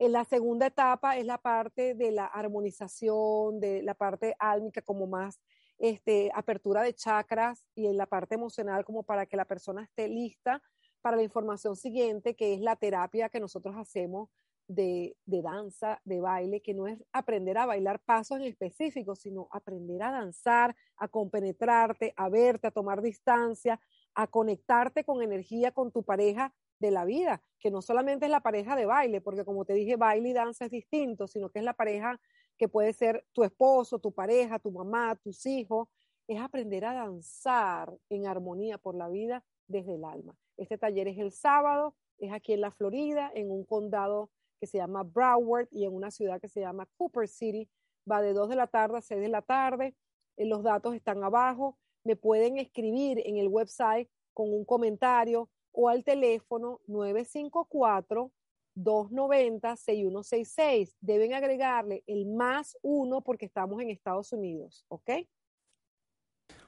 [0.00, 5.08] En la segunda etapa es la parte de la armonización, de la parte álmica como
[5.08, 5.40] más
[5.76, 10.08] este, apertura de chakras y en la parte emocional como para que la persona esté
[10.08, 10.62] lista
[11.00, 14.28] para la información siguiente, que es la terapia que nosotros hacemos
[14.68, 20.02] de, danza, de baile, que no es aprender a bailar pasos en específico, sino aprender
[20.02, 23.80] a danzar, a compenetrarte, a verte, a tomar distancia,
[24.14, 28.40] a conectarte con energía con tu pareja de la vida, que no solamente es la
[28.40, 31.64] pareja de baile, porque como te dije, baile y danza es distinto, sino que es
[31.64, 32.20] la pareja
[32.56, 35.88] que puede ser tu esposo, tu pareja, tu mamá, tus hijos,
[36.26, 40.36] es aprender a danzar en armonía por la vida desde el alma.
[40.56, 44.78] Este taller es el sábado, es aquí en la Florida, en un condado que se
[44.78, 47.68] llama Broward y en una ciudad que se llama Cooper City.
[48.10, 49.94] Va de 2 de la tarde a 6 de la tarde.
[50.36, 51.78] Eh, los datos están abajo.
[52.04, 55.48] Me pueden escribir en el website con un comentario
[55.80, 58.32] o al teléfono 954
[58.74, 60.96] 290-6166.
[61.00, 65.10] Deben agregarle el más uno porque estamos en Estados Unidos, ¿ok?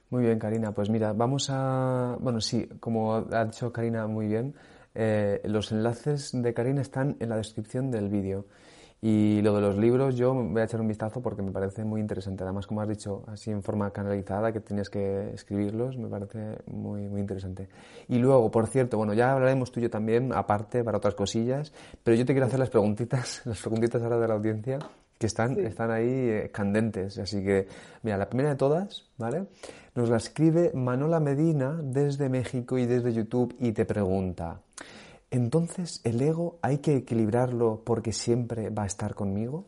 [0.09, 0.73] Muy bien, Karina.
[0.73, 4.55] Pues mira, vamos a, bueno, sí, como ha dicho Karina muy bien,
[4.93, 8.47] eh, los enlaces de Karina están en la descripción del vídeo.
[9.03, 11.99] Y lo de los libros, yo voy a echar un vistazo porque me parece muy
[11.99, 12.43] interesante.
[12.43, 17.07] Además, como has dicho, así en forma canalizada, que tienes que escribirlos, me parece muy,
[17.07, 17.67] muy interesante.
[18.07, 21.73] Y luego, por cierto, bueno, ya hablaremos tú y yo también, aparte, para otras cosillas,
[22.03, 24.77] pero yo te quiero hacer las preguntitas, las preguntitas ahora de la audiencia
[25.17, 27.17] que están, están ahí eh, candentes.
[27.17, 27.67] Así que,
[28.03, 29.45] mira, la primera de todas, ¿vale?
[29.95, 34.61] Nos la escribe Manola Medina desde México y desde YouTube y te pregunta,
[35.31, 39.65] entonces, ¿el ego hay que equilibrarlo porque siempre va a estar conmigo?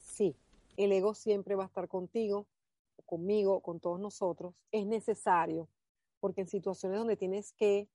[0.00, 0.36] Sí,
[0.76, 2.46] el ego siempre va a estar contigo,
[3.06, 4.54] conmigo, con todos nosotros.
[4.72, 5.68] Es necesario,
[6.18, 7.88] porque en situaciones donde tienes que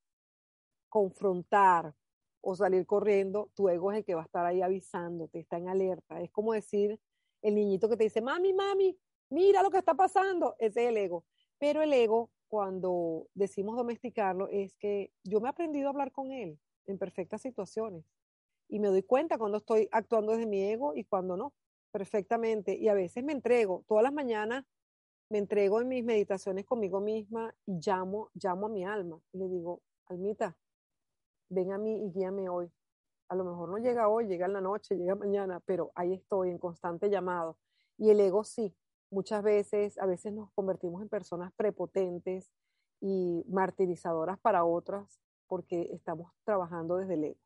[0.88, 1.94] confrontar
[2.40, 5.68] o salir corriendo, tu ego es el que va a estar ahí avisándote, está en
[5.68, 6.22] alerta.
[6.22, 6.98] Es como decir
[7.42, 8.98] el niñito que te dice, mami, mami,
[9.30, 10.56] mira lo que está pasando.
[10.60, 11.26] Ese es el ego.
[11.58, 16.32] Pero el ego cuando decimos domesticarlo es que yo me he aprendido a hablar con
[16.32, 18.06] él en perfectas situaciones
[18.70, 21.56] y me doy cuenta cuando estoy actuando desde mi ego y cuando no,
[21.92, 22.78] perfectamente.
[22.78, 24.66] Y a veces me entrego, todas las mañanas
[25.30, 29.48] me entrego en mis meditaciones conmigo misma y llamo, llamo a mi alma y le
[29.48, 30.56] digo, almita,
[31.50, 32.72] ven a mí y guíame hoy.
[33.30, 36.52] A lo mejor no llega hoy, llega en la noche, llega mañana, pero ahí estoy
[36.52, 37.58] en constante llamado.
[37.98, 38.76] Y el ego sí,
[39.14, 42.52] muchas veces, a veces nos convertimos en personas prepotentes
[43.00, 47.40] y martirizadoras para otras porque estamos trabajando desde el ego.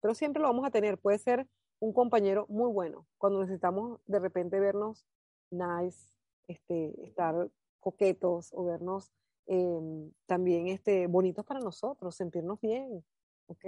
[0.00, 1.48] Pero siempre lo vamos a tener, puede ser
[1.80, 5.06] un compañero muy bueno, cuando necesitamos de repente vernos
[5.50, 6.12] nice,
[6.48, 7.50] este, estar
[7.80, 9.12] coquetos o vernos
[9.46, 13.04] em, también este, bonitos para nosotros, sentirnos bien,
[13.46, 13.64] ¿ok?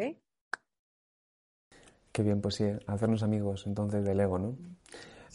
[2.13, 4.57] Qué bien, pues sí, hacernos amigos entonces del ego, ¿no?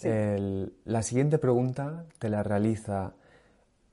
[0.01, 3.13] La siguiente pregunta te la realiza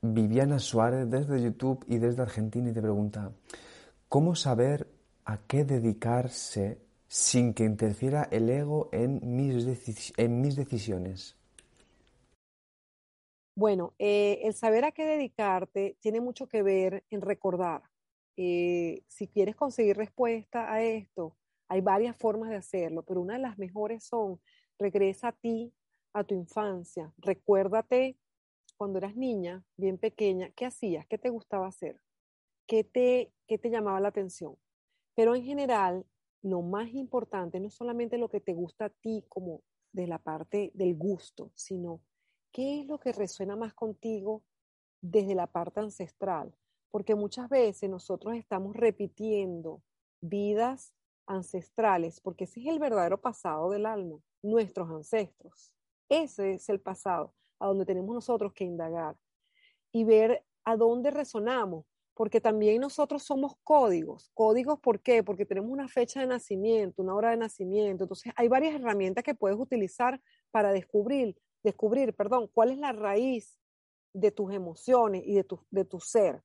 [0.02, 3.32] Viviana Suárez desde YouTube y desde Argentina y te pregunta,
[4.08, 4.88] ¿cómo saber
[5.24, 11.36] a qué dedicarse sin que interfiera el ego en mis, en mis decisiones?
[13.54, 17.82] Bueno, eh, el saber a qué dedicarte tiene mucho que ver en recordar.
[18.36, 21.36] Eh, si quieres conseguir respuesta a esto,
[21.68, 24.40] hay varias formas de hacerlo, pero una de las mejores son
[24.78, 25.74] regresa a ti
[26.12, 27.12] a tu infancia.
[27.18, 28.16] Recuérdate
[28.76, 32.00] cuando eras niña, bien pequeña, qué hacías, qué te gustaba hacer,
[32.66, 34.56] qué te, qué te llamaba la atención.
[35.14, 36.06] Pero en general,
[36.42, 40.18] lo más importante no es solamente lo que te gusta a ti como de la
[40.18, 42.00] parte del gusto, sino
[42.52, 44.42] qué es lo que resuena más contigo
[45.02, 46.54] desde la parte ancestral.
[46.90, 49.82] Porque muchas veces nosotros estamos repitiendo
[50.20, 50.92] vidas
[51.26, 55.72] ancestrales, porque ese es el verdadero pasado del alma, nuestros ancestros.
[56.10, 59.16] Ese es el pasado, a donde tenemos nosotros que indagar
[59.92, 64.30] y ver a dónde resonamos, porque también nosotros somos códigos.
[64.34, 65.22] Códigos, ¿por qué?
[65.22, 68.04] Porque tenemos una fecha de nacimiento, una hora de nacimiento.
[68.04, 70.20] Entonces, hay varias herramientas que puedes utilizar
[70.50, 73.56] para descubrir, descubrir, perdón, cuál es la raíz
[74.12, 76.42] de tus emociones y de tu, de tu ser.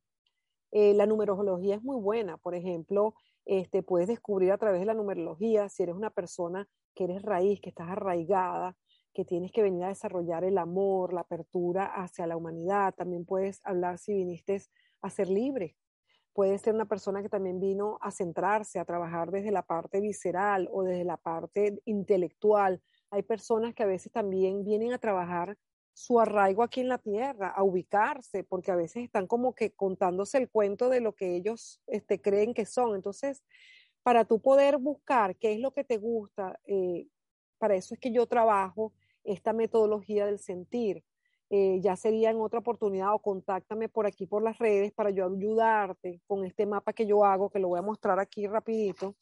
[0.71, 2.37] Eh, la numerología es muy buena.
[2.37, 7.05] Por ejemplo, este, puedes descubrir a través de la numerología si eres una persona que
[7.05, 8.77] eres raíz, que estás arraigada,
[9.15, 12.93] que tienes que venir a desarrollar el amor, la apertura hacia la humanidad.
[12.93, 14.61] También puedes hablar si viniste
[15.01, 15.75] a ser libre.
[16.33, 20.67] Puedes ser una persona que también vino a centrarse, a trabajar desde la parte visceral
[20.71, 22.81] o desde la parte intelectual.
[23.09, 25.57] Hay personas que a veces también vienen a trabajar
[25.93, 30.37] su arraigo aquí en la tierra, a ubicarse, porque a veces están como que contándose
[30.37, 32.95] el cuento de lo que ellos este, creen que son.
[32.95, 33.45] Entonces,
[34.03, 37.07] para tú poder buscar qué es lo que te gusta, eh,
[37.57, 38.91] para eso es que yo trabajo
[39.25, 41.03] esta metodología del sentir.
[41.49, 45.25] Eh, ya sería en otra oportunidad o contáctame por aquí por las redes para yo
[45.25, 49.15] ayudarte con este mapa que yo hago, que lo voy a mostrar aquí rapidito.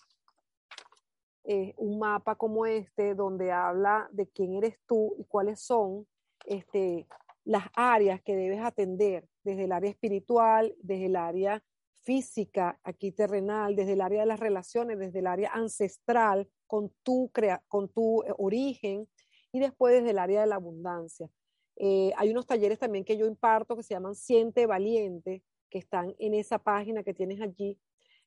[1.44, 6.08] Eh, un mapa como este donde habla de quién eres tú y cuáles son
[6.46, 7.06] este,
[7.44, 11.62] las áreas que debes atender, desde el área espiritual, desde el área
[12.04, 17.30] física, aquí terrenal, desde el área de las relaciones, desde el área ancestral, con tu,
[17.34, 19.08] crea con tu eh, origen,
[19.54, 21.30] y después desde el área de la abundancia.
[21.78, 26.14] Eh, hay unos talleres también que yo imparto que se llaman Siente Valiente, que están
[26.20, 27.80] en esa página que tienes allí,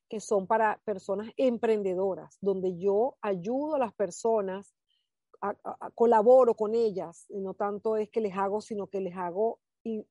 [0.09, 4.75] que son para personas emprendedoras, donde yo ayudo a las personas,
[5.95, 9.61] colaboro con ellas, no tanto es que les hago, sino que les hago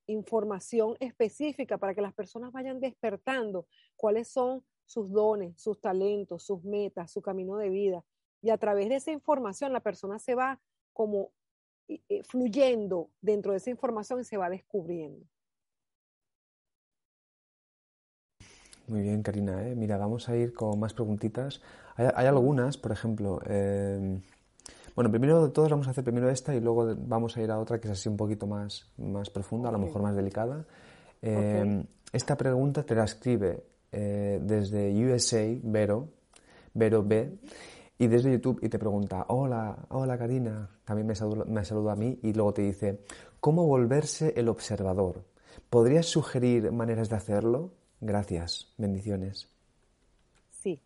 [0.06, 6.64] información específica para que las personas vayan despertando cuáles son sus dones, sus talentos, sus
[6.64, 8.06] metas, su camino de vida.
[8.42, 10.62] Y a través de esa información la persona se va
[10.96, 11.34] como
[11.90, 15.28] eh, fluyendo dentro de esa información y se va descubriendo.
[18.88, 19.68] Muy bien, Karina.
[19.68, 19.76] ¿eh?
[19.76, 21.62] Mira, vamos a ir con más preguntitas.
[21.98, 23.42] Hay, algunas, por ejemplo.
[23.46, 24.22] Em,
[24.96, 27.60] bueno, primero de todas vamos a hacer primero esta y luego vamos a ir a
[27.60, 30.66] otra que es así un poquito más, más profunda, a lo mejor más delicada.
[31.22, 36.10] Em, esta pregunta te la escribe eh, desde USA, Vero,
[36.74, 37.38] Vero B,
[37.98, 41.96] y desde YouTube y te pregunta, hola, hola Karina, también me saluda, me saluda a
[41.96, 43.00] mí y luego te dice,
[43.40, 45.24] ¿cómo volverse el observador?
[45.70, 47.72] ¿Podrías sugerir maneras de hacerlo?
[48.02, 49.50] Gracias, bendiciones.
[50.52, 50.82] Sí.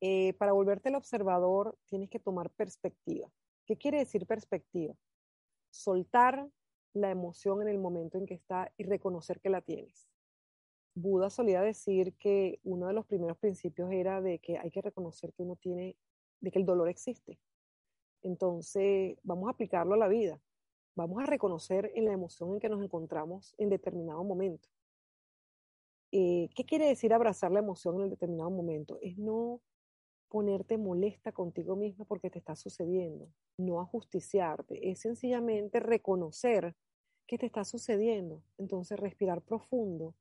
[0.00, 3.28] Eh, para volverte el observador tienes que tomar perspectiva.
[3.64, 4.94] ¿Qué quiere decir perspectiva?
[5.70, 6.48] Soltar
[6.92, 10.08] la emoción en el momento en que está y reconocer que la tienes.
[10.94, 15.32] Buda solía decir que uno de los primeros principios era de que hay que reconocer
[15.34, 15.94] que uno tiene,
[16.40, 17.38] de que el dolor existe.
[18.22, 20.40] Entonces, vamos a aplicarlo a la vida.
[20.94, 24.68] Vamos a reconocer en la emoción en que nos encontramos en determinado momento.
[26.12, 28.98] Eh, ¿Qué quiere decir abrazar la emoción en el determinado momento?
[29.02, 29.60] Es no
[30.28, 33.28] ponerte molesta contigo misma porque te está sucediendo,
[33.58, 36.74] no ajusticiarte, es sencillamente reconocer
[37.26, 38.42] que te está sucediendo.
[38.56, 40.14] Entonces, respirar profundo.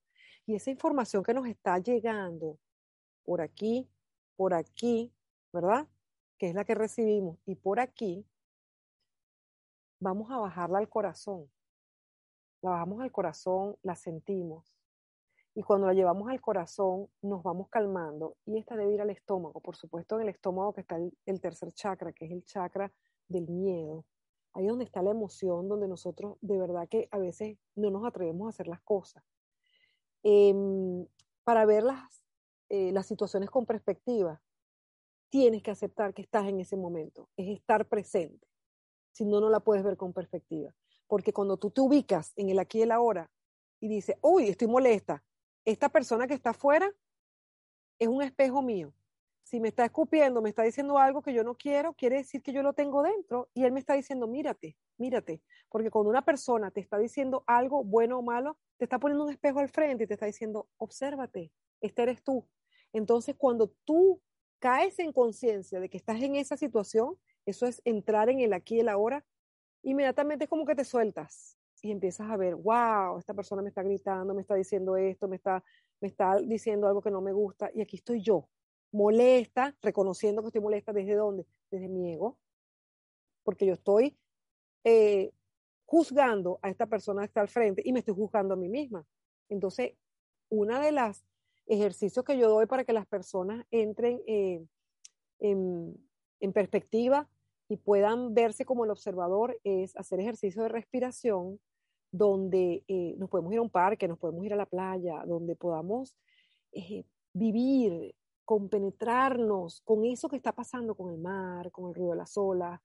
[0.45, 2.59] Y esa información que nos está llegando
[3.23, 3.87] por aquí,
[4.35, 5.11] por aquí,
[5.53, 5.87] ¿verdad?
[6.37, 8.25] Que es la que recibimos, y por aquí,
[9.99, 11.49] vamos a bajarla al corazón.
[12.61, 14.75] La bajamos al corazón, la sentimos.
[15.53, 18.35] Y cuando la llevamos al corazón, nos vamos calmando.
[18.45, 19.61] Y esta debe ir al estómago.
[19.61, 22.91] Por supuesto, en el estómago que está el, tercer chakra, que es el chakra
[23.29, 24.05] del miedo.
[24.53, 28.05] Ahí es donde está la emoción, donde nosotros de verdad que a veces no nos
[28.05, 29.23] atrevemos a hacer las cosas.
[30.23, 31.05] Em,
[31.43, 32.23] para ver las,
[32.69, 34.41] eh, las situaciones con perspectiva,
[35.35, 37.27] tienes que aceptar que estás en ese momento.
[37.35, 38.47] Es estar presente.
[39.11, 40.73] Si no, no la puedes ver con perspectiva.
[41.07, 43.29] Porque cuando tú te ubicas en el aquí y el ahora
[43.81, 45.25] y dices, uy, estoy molesta,
[45.65, 46.89] esta persona que está afuera
[47.99, 48.93] es un espejo mío.
[49.43, 52.53] Si me está escupiendo, me está diciendo algo que yo no quiero, quiere decir que
[52.53, 55.41] yo lo tengo dentro y él me está diciendo, mírate, mírate.
[55.67, 59.31] Porque cuando una persona te está diciendo algo bueno o malo, te está poniendo un
[59.31, 62.47] espejo al frente y te está diciendo, obsérvate, este eres tú.
[62.93, 64.21] Entonces, cuando tú
[64.65, 68.77] caes en conciencia de que estás en esa situación, eso es entrar en el aquí
[68.77, 69.23] y el ahora,
[69.83, 73.83] inmediatamente es como que te sueltas y empiezas a ver, wow, esta persona me está
[73.83, 75.63] gritando, me está diciendo esto, me está,
[76.01, 78.49] me está diciendo algo que no me gusta, y aquí estoy yo,
[78.91, 81.45] molesta, reconociendo que estoy molesta, ¿desde dónde?
[81.69, 82.39] Desde mi ego,
[83.43, 84.17] porque yo estoy
[84.83, 85.31] eh,
[85.85, 89.05] juzgando a esta persona que está al frente y me estoy juzgando a mí misma.
[89.47, 89.93] Entonces,
[90.49, 91.23] una de las
[91.67, 94.65] ejercicios que yo doy para que las personas entren eh,
[95.39, 95.97] en,
[96.53, 97.27] perspectiva
[97.67, 101.59] y puedan verse como el observador es hacer ejercicio de respiración
[102.11, 105.55] donde eh, nos podemos ir a un parque, nos podemos ir a la playa, donde
[105.55, 106.15] podamos
[106.71, 107.03] eh,
[107.33, 112.37] vivir, compenetrarnos con eso que está pasando con el mar, con el ruido de las
[112.37, 112.79] olas,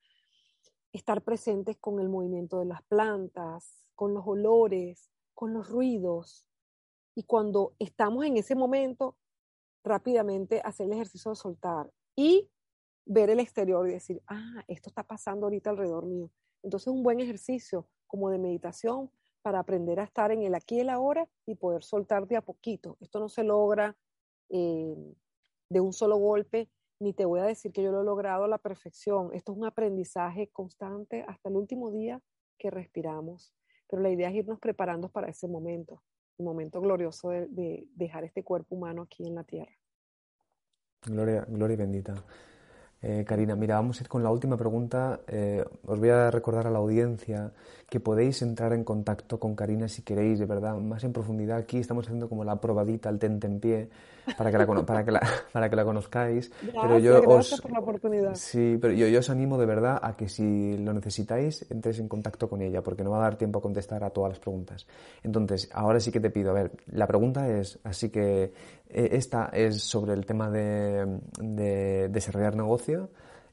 [0.93, 6.50] estar presentes con el movimiento de las plantas, con los olores, con los ruidos.
[7.21, 9.15] Y cuando estamos en ese momento,
[9.85, 12.49] rápidamente hacer el ejercicio de soltar y
[13.05, 16.31] ver el exterior y decir, ah, esto está pasando ahorita alrededor mío.
[16.63, 19.11] Entonces, un buen ejercicio como de meditación
[19.43, 22.41] para aprender a estar en el aquí y el ahora y poder soltar de a
[22.41, 22.97] poquito.
[23.01, 23.95] Esto no se logra
[24.49, 25.15] eh,
[25.69, 28.49] de un solo golpe, ni te voy a decir que yo lo he logrado a
[28.49, 29.29] la perfección.
[29.35, 32.23] Esto es un aprendizaje constante hasta el último día
[32.57, 33.53] que respiramos.
[33.91, 36.03] Pero la idea es irnos preparando para ese momento,
[36.43, 39.73] momento glorioso de, de dejar este cuerpo humano aquí en la tierra.
[41.07, 42.15] Gloria, gloria bendita.
[43.03, 45.21] Eh, Karina, mira, vamos a ir con la última pregunta.
[45.27, 47.51] Eh, os voy a recordar a la audiencia
[47.89, 51.59] que podéis entrar en contacto con Karina si queréis, de verdad, más en profundidad.
[51.59, 53.89] Aquí estamos haciendo como la probadita, el tente en pie,
[54.37, 55.21] para que la, para que la,
[55.53, 56.53] para que la conozcáis.
[56.63, 58.35] Gracias, pero yo gracias os, por la oportunidad.
[58.35, 62.09] Sí, pero yo, yo, os animo de verdad a que si lo necesitáis, entréis en
[62.09, 64.87] contacto con ella, porque no va a dar tiempo a contestar a todas las preguntas.
[65.23, 68.53] Entonces, ahora sí que te pido, a ver, la pregunta es, así que
[68.93, 73.11] esta es sobre el tema de, desarrollar negocio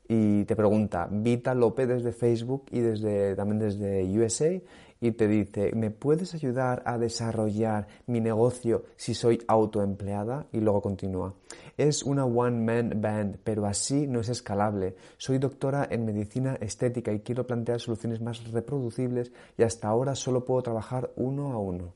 [0.08, 4.60] y te pregunta Vita López desde Facebook y desde, también desde USA
[5.00, 10.48] y te dice, ¿me puedes ayudar a desarrollar mi negocio si soy autoempleada?
[10.52, 11.36] Y luego continúa.
[11.78, 14.96] Es una one-man band, pero así no es escalable.
[15.18, 20.46] Soy doctora en medicina estética y quiero plantear soluciones más reproducibles y hasta ahora solo
[20.46, 21.94] puedo trabajar uno a uno.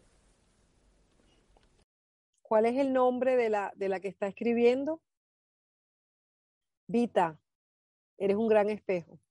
[2.51, 5.01] ¿Cuál es el nombre de la, de la que está escribiendo?
[6.85, 7.39] Vita,
[8.17, 9.21] eres un gran espejo.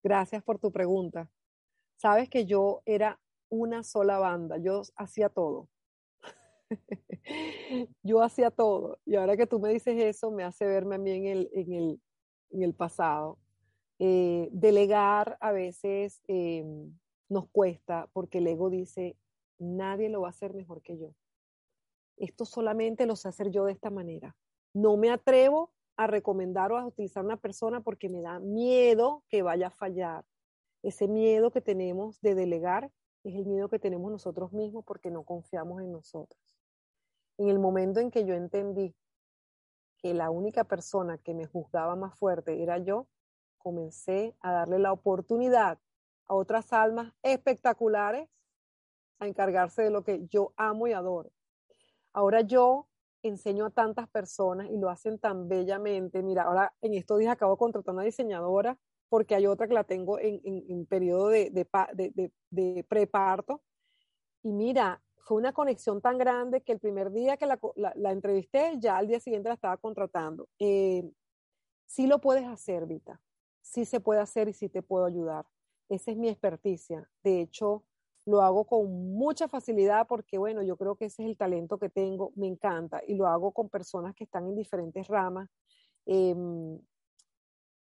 [0.00, 1.28] Gracias por tu pregunta.
[1.96, 5.68] Sabes que yo era una sola banda, yo hacía todo.
[8.04, 9.00] yo hacía todo.
[9.04, 11.72] Y ahora que tú me dices eso, me hace verme a mí en el, en
[11.72, 12.00] el,
[12.50, 13.40] en el pasado.
[13.98, 16.64] Eh, delegar a veces eh,
[17.28, 19.16] nos cuesta porque el ego dice,
[19.58, 21.12] nadie lo va a hacer mejor que yo
[22.20, 24.36] esto solamente lo sé hacer yo de esta manera.
[24.74, 29.42] No me atrevo a recomendar o a utilizar una persona porque me da miedo que
[29.42, 30.24] vaya a fallar.
[30.82, 32.90] Ese miedo que tenemos de delegar
[33.24, 36.40] es el miedo que tenemos nosotros mismos porque no confiamos en nosotros.
[37.36, 38.94] En el momento en que yo entendí
[39.98, 43.08] que la única persona que me juzgaba más fuerte era yo,
[43.58, 45.78] comencé a darle la oportunidad
[46.26, 48.28] a otras almas espectaculares
[49.18, 51.32] a encargarse de lo que yo amo y adoro.
[52.18, 52.88] Ahora yo
[53.22, 56.20] enseño a tantas personas y lo hacen tan bellamente.
[56.20, 58.76] Mira, ahora en estos días acabo de contratar una diseñadora
[59.08, 63.62] porque hay otra que la tengo en, en, periodo de, de, de, preparto.
[64.42, 68.72] Y mira, fue una conexión tan grande que el primer día que la, la, entrevisté,
[68.80, 70.48] ya al día siguiente la estaba contratando.
[70.58, 71.08] Eh,
[71.86, 73.20] sí lo puedes hacer, Vita.
[73.60, 75.46] Sí se puede hacer y sí te puedo ayudar.
[75.88, 77.08] Esa es mi experticia.
[77.22, 77.84] De hecho,
[78.28, 81.88] lo hago con mucha facilidad porque, bueno, yo creo que ese es el talento que
[81.88, 85.48] tengo, me encanta y lo hago con personas que están en diferentes ramas.
[86.04, 86.78] Em,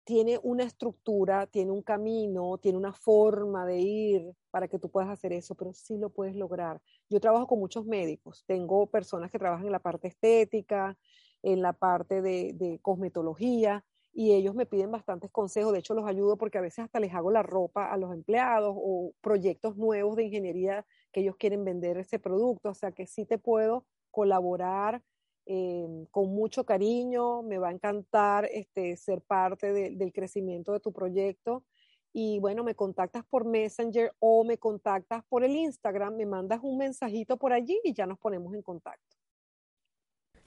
[0.04, 5.08] tiene una estructura, tiene un camino, tiene una forma de ir para que tú puedas
[5.08, 6.80] hacer eso, pero sí lo puedes lograr.
[7.08, 10.96] Yo trabajo con muchos médicos, tengo personas que trabajan en la parte estética,
[11.42, 13.82] en la parte de, de cosmetología,
[14.12, 17.14] y ellos me piden bastantes consejos, de hecho los ayudo porque a veces hasta les
[17.14, 21.98] hago la ropa a los empleados o proyectos nuevos de ingeniería que ellos quieren vender
[21.98, 25.02] ese producto, o sea que sí te puedo colaborar
[25.46, 30.92] em, con mucho cariño, me va a encantar este, ser parte del crecimiento de tu
[30.92, 31.64] proyecto
[32.12, 36.78] y bueno, me contactas por Messenger o me contactas por el Instagram, me mandas un
[36.78, 39.16] mensajito por allí y ya nos ponemos en contacto.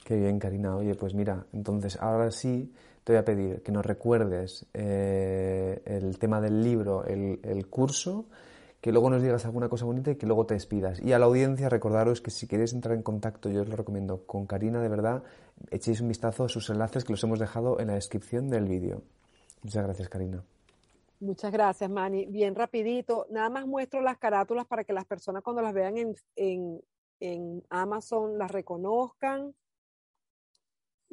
[0.04, 0.76] Qué bien, Karina.
[0.76, 2.74] Oye, pues mira, entonces ahora sí
[3.04, 8.26] te voy a pedir que nos recuerdes eh, el tema del libro, el, curso,
[8.80, 11.02] que luego nos digas alguna cosa bonita y que luego te despidas.
[11.02, 14.26] Y a la audiencia recordaros que si queréis entrar en contacto, yo os lo recomiendo
[14.26, 15.24] con Karina, de verdad,
[15.70, 19.04] echéis un vistazo a sus enlaces que los hemos dejado en la descripción del vídeo.
[19.64, 20.44] Muchas gracias, Karina.
[21.20, 22.26] Muchas gracias, Manny.
[22.26, 26.16] Bien rapidito, nada más muestro las carátulas para que las personas cuando las vean en,
[26.36, 26.82] en,
[27.20, 29.54] en Amazon las reconozcan.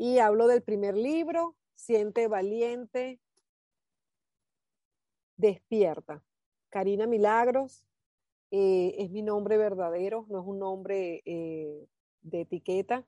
[0.01, 3.19] Y hablo del primer libro, siente valiente,
[5.37, 6.23] despierta.
[6.71, 7.85] Karina Milagros
[8.53, 11.89] eh, es mi nombre verdadero, no es un nombre eh,
[12.21, 13.05] de etiqueta.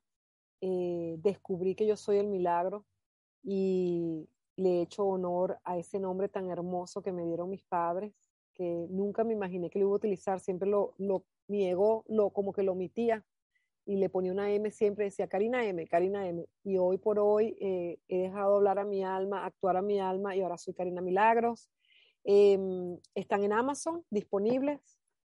[0.63, 2.85] Eh, descubrí que yo soy el milagro
[3.45, 8.13] y le he hecho honor a ese nombre tan hermoso que me dieron mis padres,
[8.53, 12.53] que nunca me imaginé que lo iba a utilizar, siempre lo, lo niego, lo, como
[12.53, 13.25] que lo omitía
[13.91, 16.47] y le ponía una M siempre, decía Karina M, Karina M.
[16.63, 20.37] Y hoy por hoy eh, he dejado hablar a mi alma, actuar a mi alma
[20.37, 21.69] y ahora soy Karina Milagros.
[22.23, 24.81] Em, están en Amazon disponibles,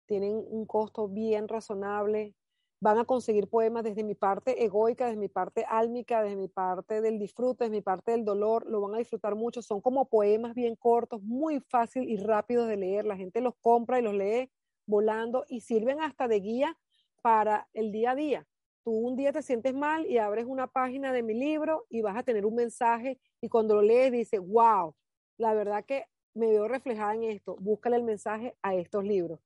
[0.05, 2.35] tienen un costo bien razonable.
[2.79, 7.01] Van a conseguir poemas desde mi parte egoica, desde mi parte álmica, desde mi parte
[7.01, 8.67] del disfrute, desde mi parte del dolor.
[8.69, 9.63] Lo van a disfrutar mucho.
[9.63, 13.05] Son como poemas bien cortos, muy fácil y rápidos de leer.
[13.05, 14.51] La gente los compra y los lee
[14.85, 16.77] volando y sirven hasta de guía
[17.23, 18.45] para el día a día.
[18.83, 22.17] Tú un día te sientes mal y abres una página de mi libro y vas
[22.17, 24.93] a tener un mensaje y cuando lo lees dices, wow,
[25.37, 29.39] la verdad que me veo reflejada en esto, búscale el mensaje a estos libros.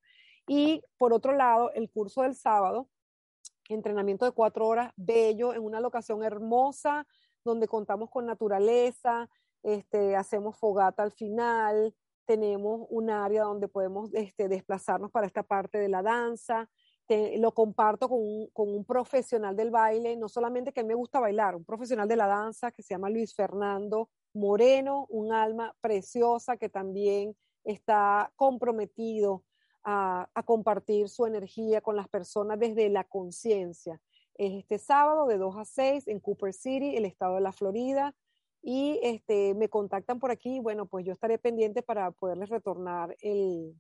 [0.48, 2.90] Y por otro lado, el curso del sábado,
[3.70, 7.06] entrenamiento de cuatro horas, bello, en una locación hermosa,
[7.44, 9.30] donde contamos con naturaleza,
[9.62, 11.94] este, hacemos fogata al final,
[12.26, 16.70] tenemos un área donde podemos este, desplazarnos para esta parte de la danza,
[17.10, 18.20] lo comparto con
[18.54, 22.72] un, profesional del baile, no solamente que me gusta bailar, un profesional de la danza
[22.72, 29.44] que se llama Luis Fernando Moreno, un alma preciosa que también está comprometido
[29.84, 34.02] a, compartir su energía con las personas desde la conciencia.
[34.36, 38.14] Es este sábado de 2 a 6 en Cooper City, el estado de la Florida,
[38.62, 43.80] y este, me contactan por aquí, bueno, pues yo estaré pendiente para poderles retornar el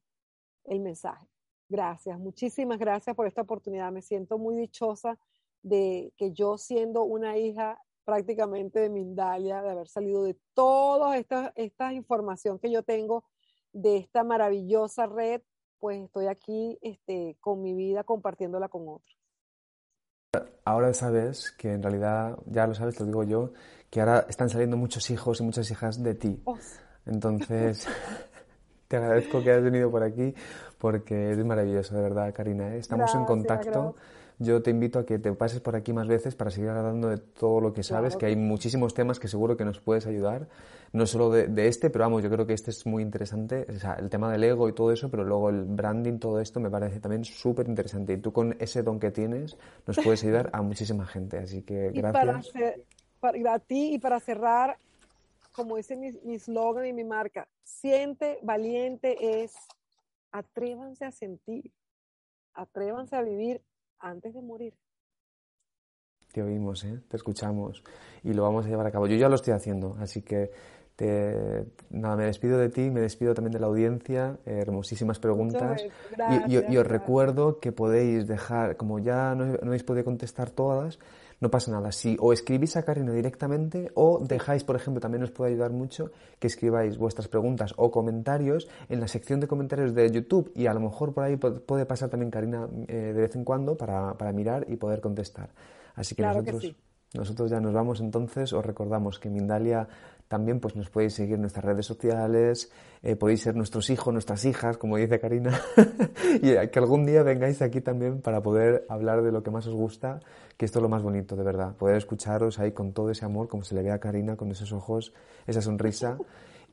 [0.66, 1.28] mensaje.
[1.70, 3.92] Gracias, muchísimas gracias por esta oportunidad.
[3.92, 5.18] Me siento muy dichosa
[5.64, 11.52] de que yo siendo una hija prácticamente de Mindalia, de haber salido de toda esta,
[11.56, 13.26] esta información que yo tengo
[13.74, 15.42] de esta maravillosa red,
[15.78, 19.18] pues estoy aquí este, con mi vida compartiéndola con otros.
[20.64, 23.52] Ahora sabes que en realidad, ya lo sabes, te lo digo yo,
[23.90, 26.42] que ahora están saliendo muchos hijos y muchas hijas de ti.
[26.46, 26.58] Oh.
[27.06, 27.88] Entonces,
[28.88, 30.34] te agradezco que hayas venido por aquí
[30.78, 32.76] porque es maravilloso, de verdad, Karina.
[32.76, 32.80] ¿eh?
[32.80, 33.96] Estamos en contacto.
[34.40, 37.18] Yo te invito a que te pases por aquí más veces para seguir hablando de
[37.18, 40.48] todo lo que sabes, que hay muchísimos temas que seguro que nos puedes ayudar,
[40.94, 43.94] no solo de, este, pero vamos, yo creo que este es muy interesante, o sea,
[43.94, 47.00] el tema del ego y todo eso, pero luego el branding, todo esto me parece
[47.00, 48.14] también súper interesante.
[48.14, 49.58] Y tú con ese don que tienes
[49.88, 52.54] nos puedes ayudar a muchísima gente, así que gracias
[53.20, 54.78] para ti y para cerrar,
[55.58, 59.56] como dice mi slogan y mi marca, siente valiente es
[60.32, 61.72] atrévanse a sentir,
[62.54, 63.64] atrévanse a vivir
[63.98, 64.76] antes de morir.
[66.32, 67.02] Te oímos, ¿eh?
[67.10, 67.84] te escuchamos
[68.24, 69.08] y lo vamos a llevar a cabo.
[69.08, 70.52] Yo ya lo estoy haciendo, así que
[70.96, 75.84] te, nada, me despido de ti, me despido también de la audiencia, hermosísimas preguntas.
[76.48, 81.00] y, os recuerdo que podéis dejar, como ya no, no habéis podido contestar todas,
[81.40, 81.92] no pasa nada.
[81.92, 86.12] Si o escribís a Karina directamente o dejáis, por ejemplo, también os puede ayudar mucho
[86.40, 90.74] que escribáis vuestras preguntas o comentarios en la sección de comentarios de YouTube y a
[90.74, 94.32] lo mejor por ahí puede pasar también Karina eh, de vez en cuando para, para,
[94.32, 95.50] mirar y poder contestar.
[95.96, 96.76] Así que nosotros...
[97.14, 99.88] Nosotros ya nos vamos entonces, os recordamos que Mindalia
[100.28, 102.70] también pues nos podéis seguir en nuestras redes sociales,
[103.02, 105.60] eh, podéis ser nuestros hijos, nuestras hijas, como dice Karina,
[106.42, 109.74] y que algún día vengáis aquí también para poder hablar de lo que más os
[109.74, 110.20] gusta,
[110.58, 113.48] que esto es lo más bonito, de verdad, poder escucharos ahí con todo ese amor,
[113.48, 115.14] como se le ve a Karina, con esos ojos,
[115.46, 116.18] esa sonrisa.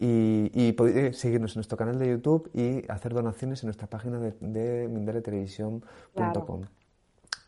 [0.00, 4.32] Y, podéis seguirnos en nuestro canal de YouTube y hacer donaciones en nuestra página de,
[4.40, 6.62] de mindaletelevisión.com.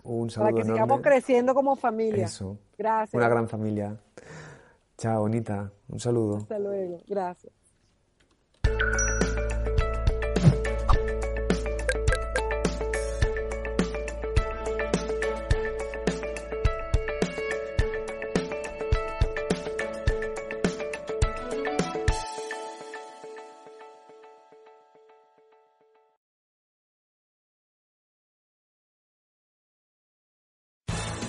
[0.07, 2.25] Un saludo Para que sigamos creciendo como familia.
[2.25, 2.59] Eso.
[2.79, 3.15] Gracias.
[3.15, 3.97] Una gran familia.
[4.97, 5.73] Chao, bonita.
[5.89, 6.37] Un saludo.
[6.39, 7.01] Hasta luego.
[7.07, 7.53] Gracias.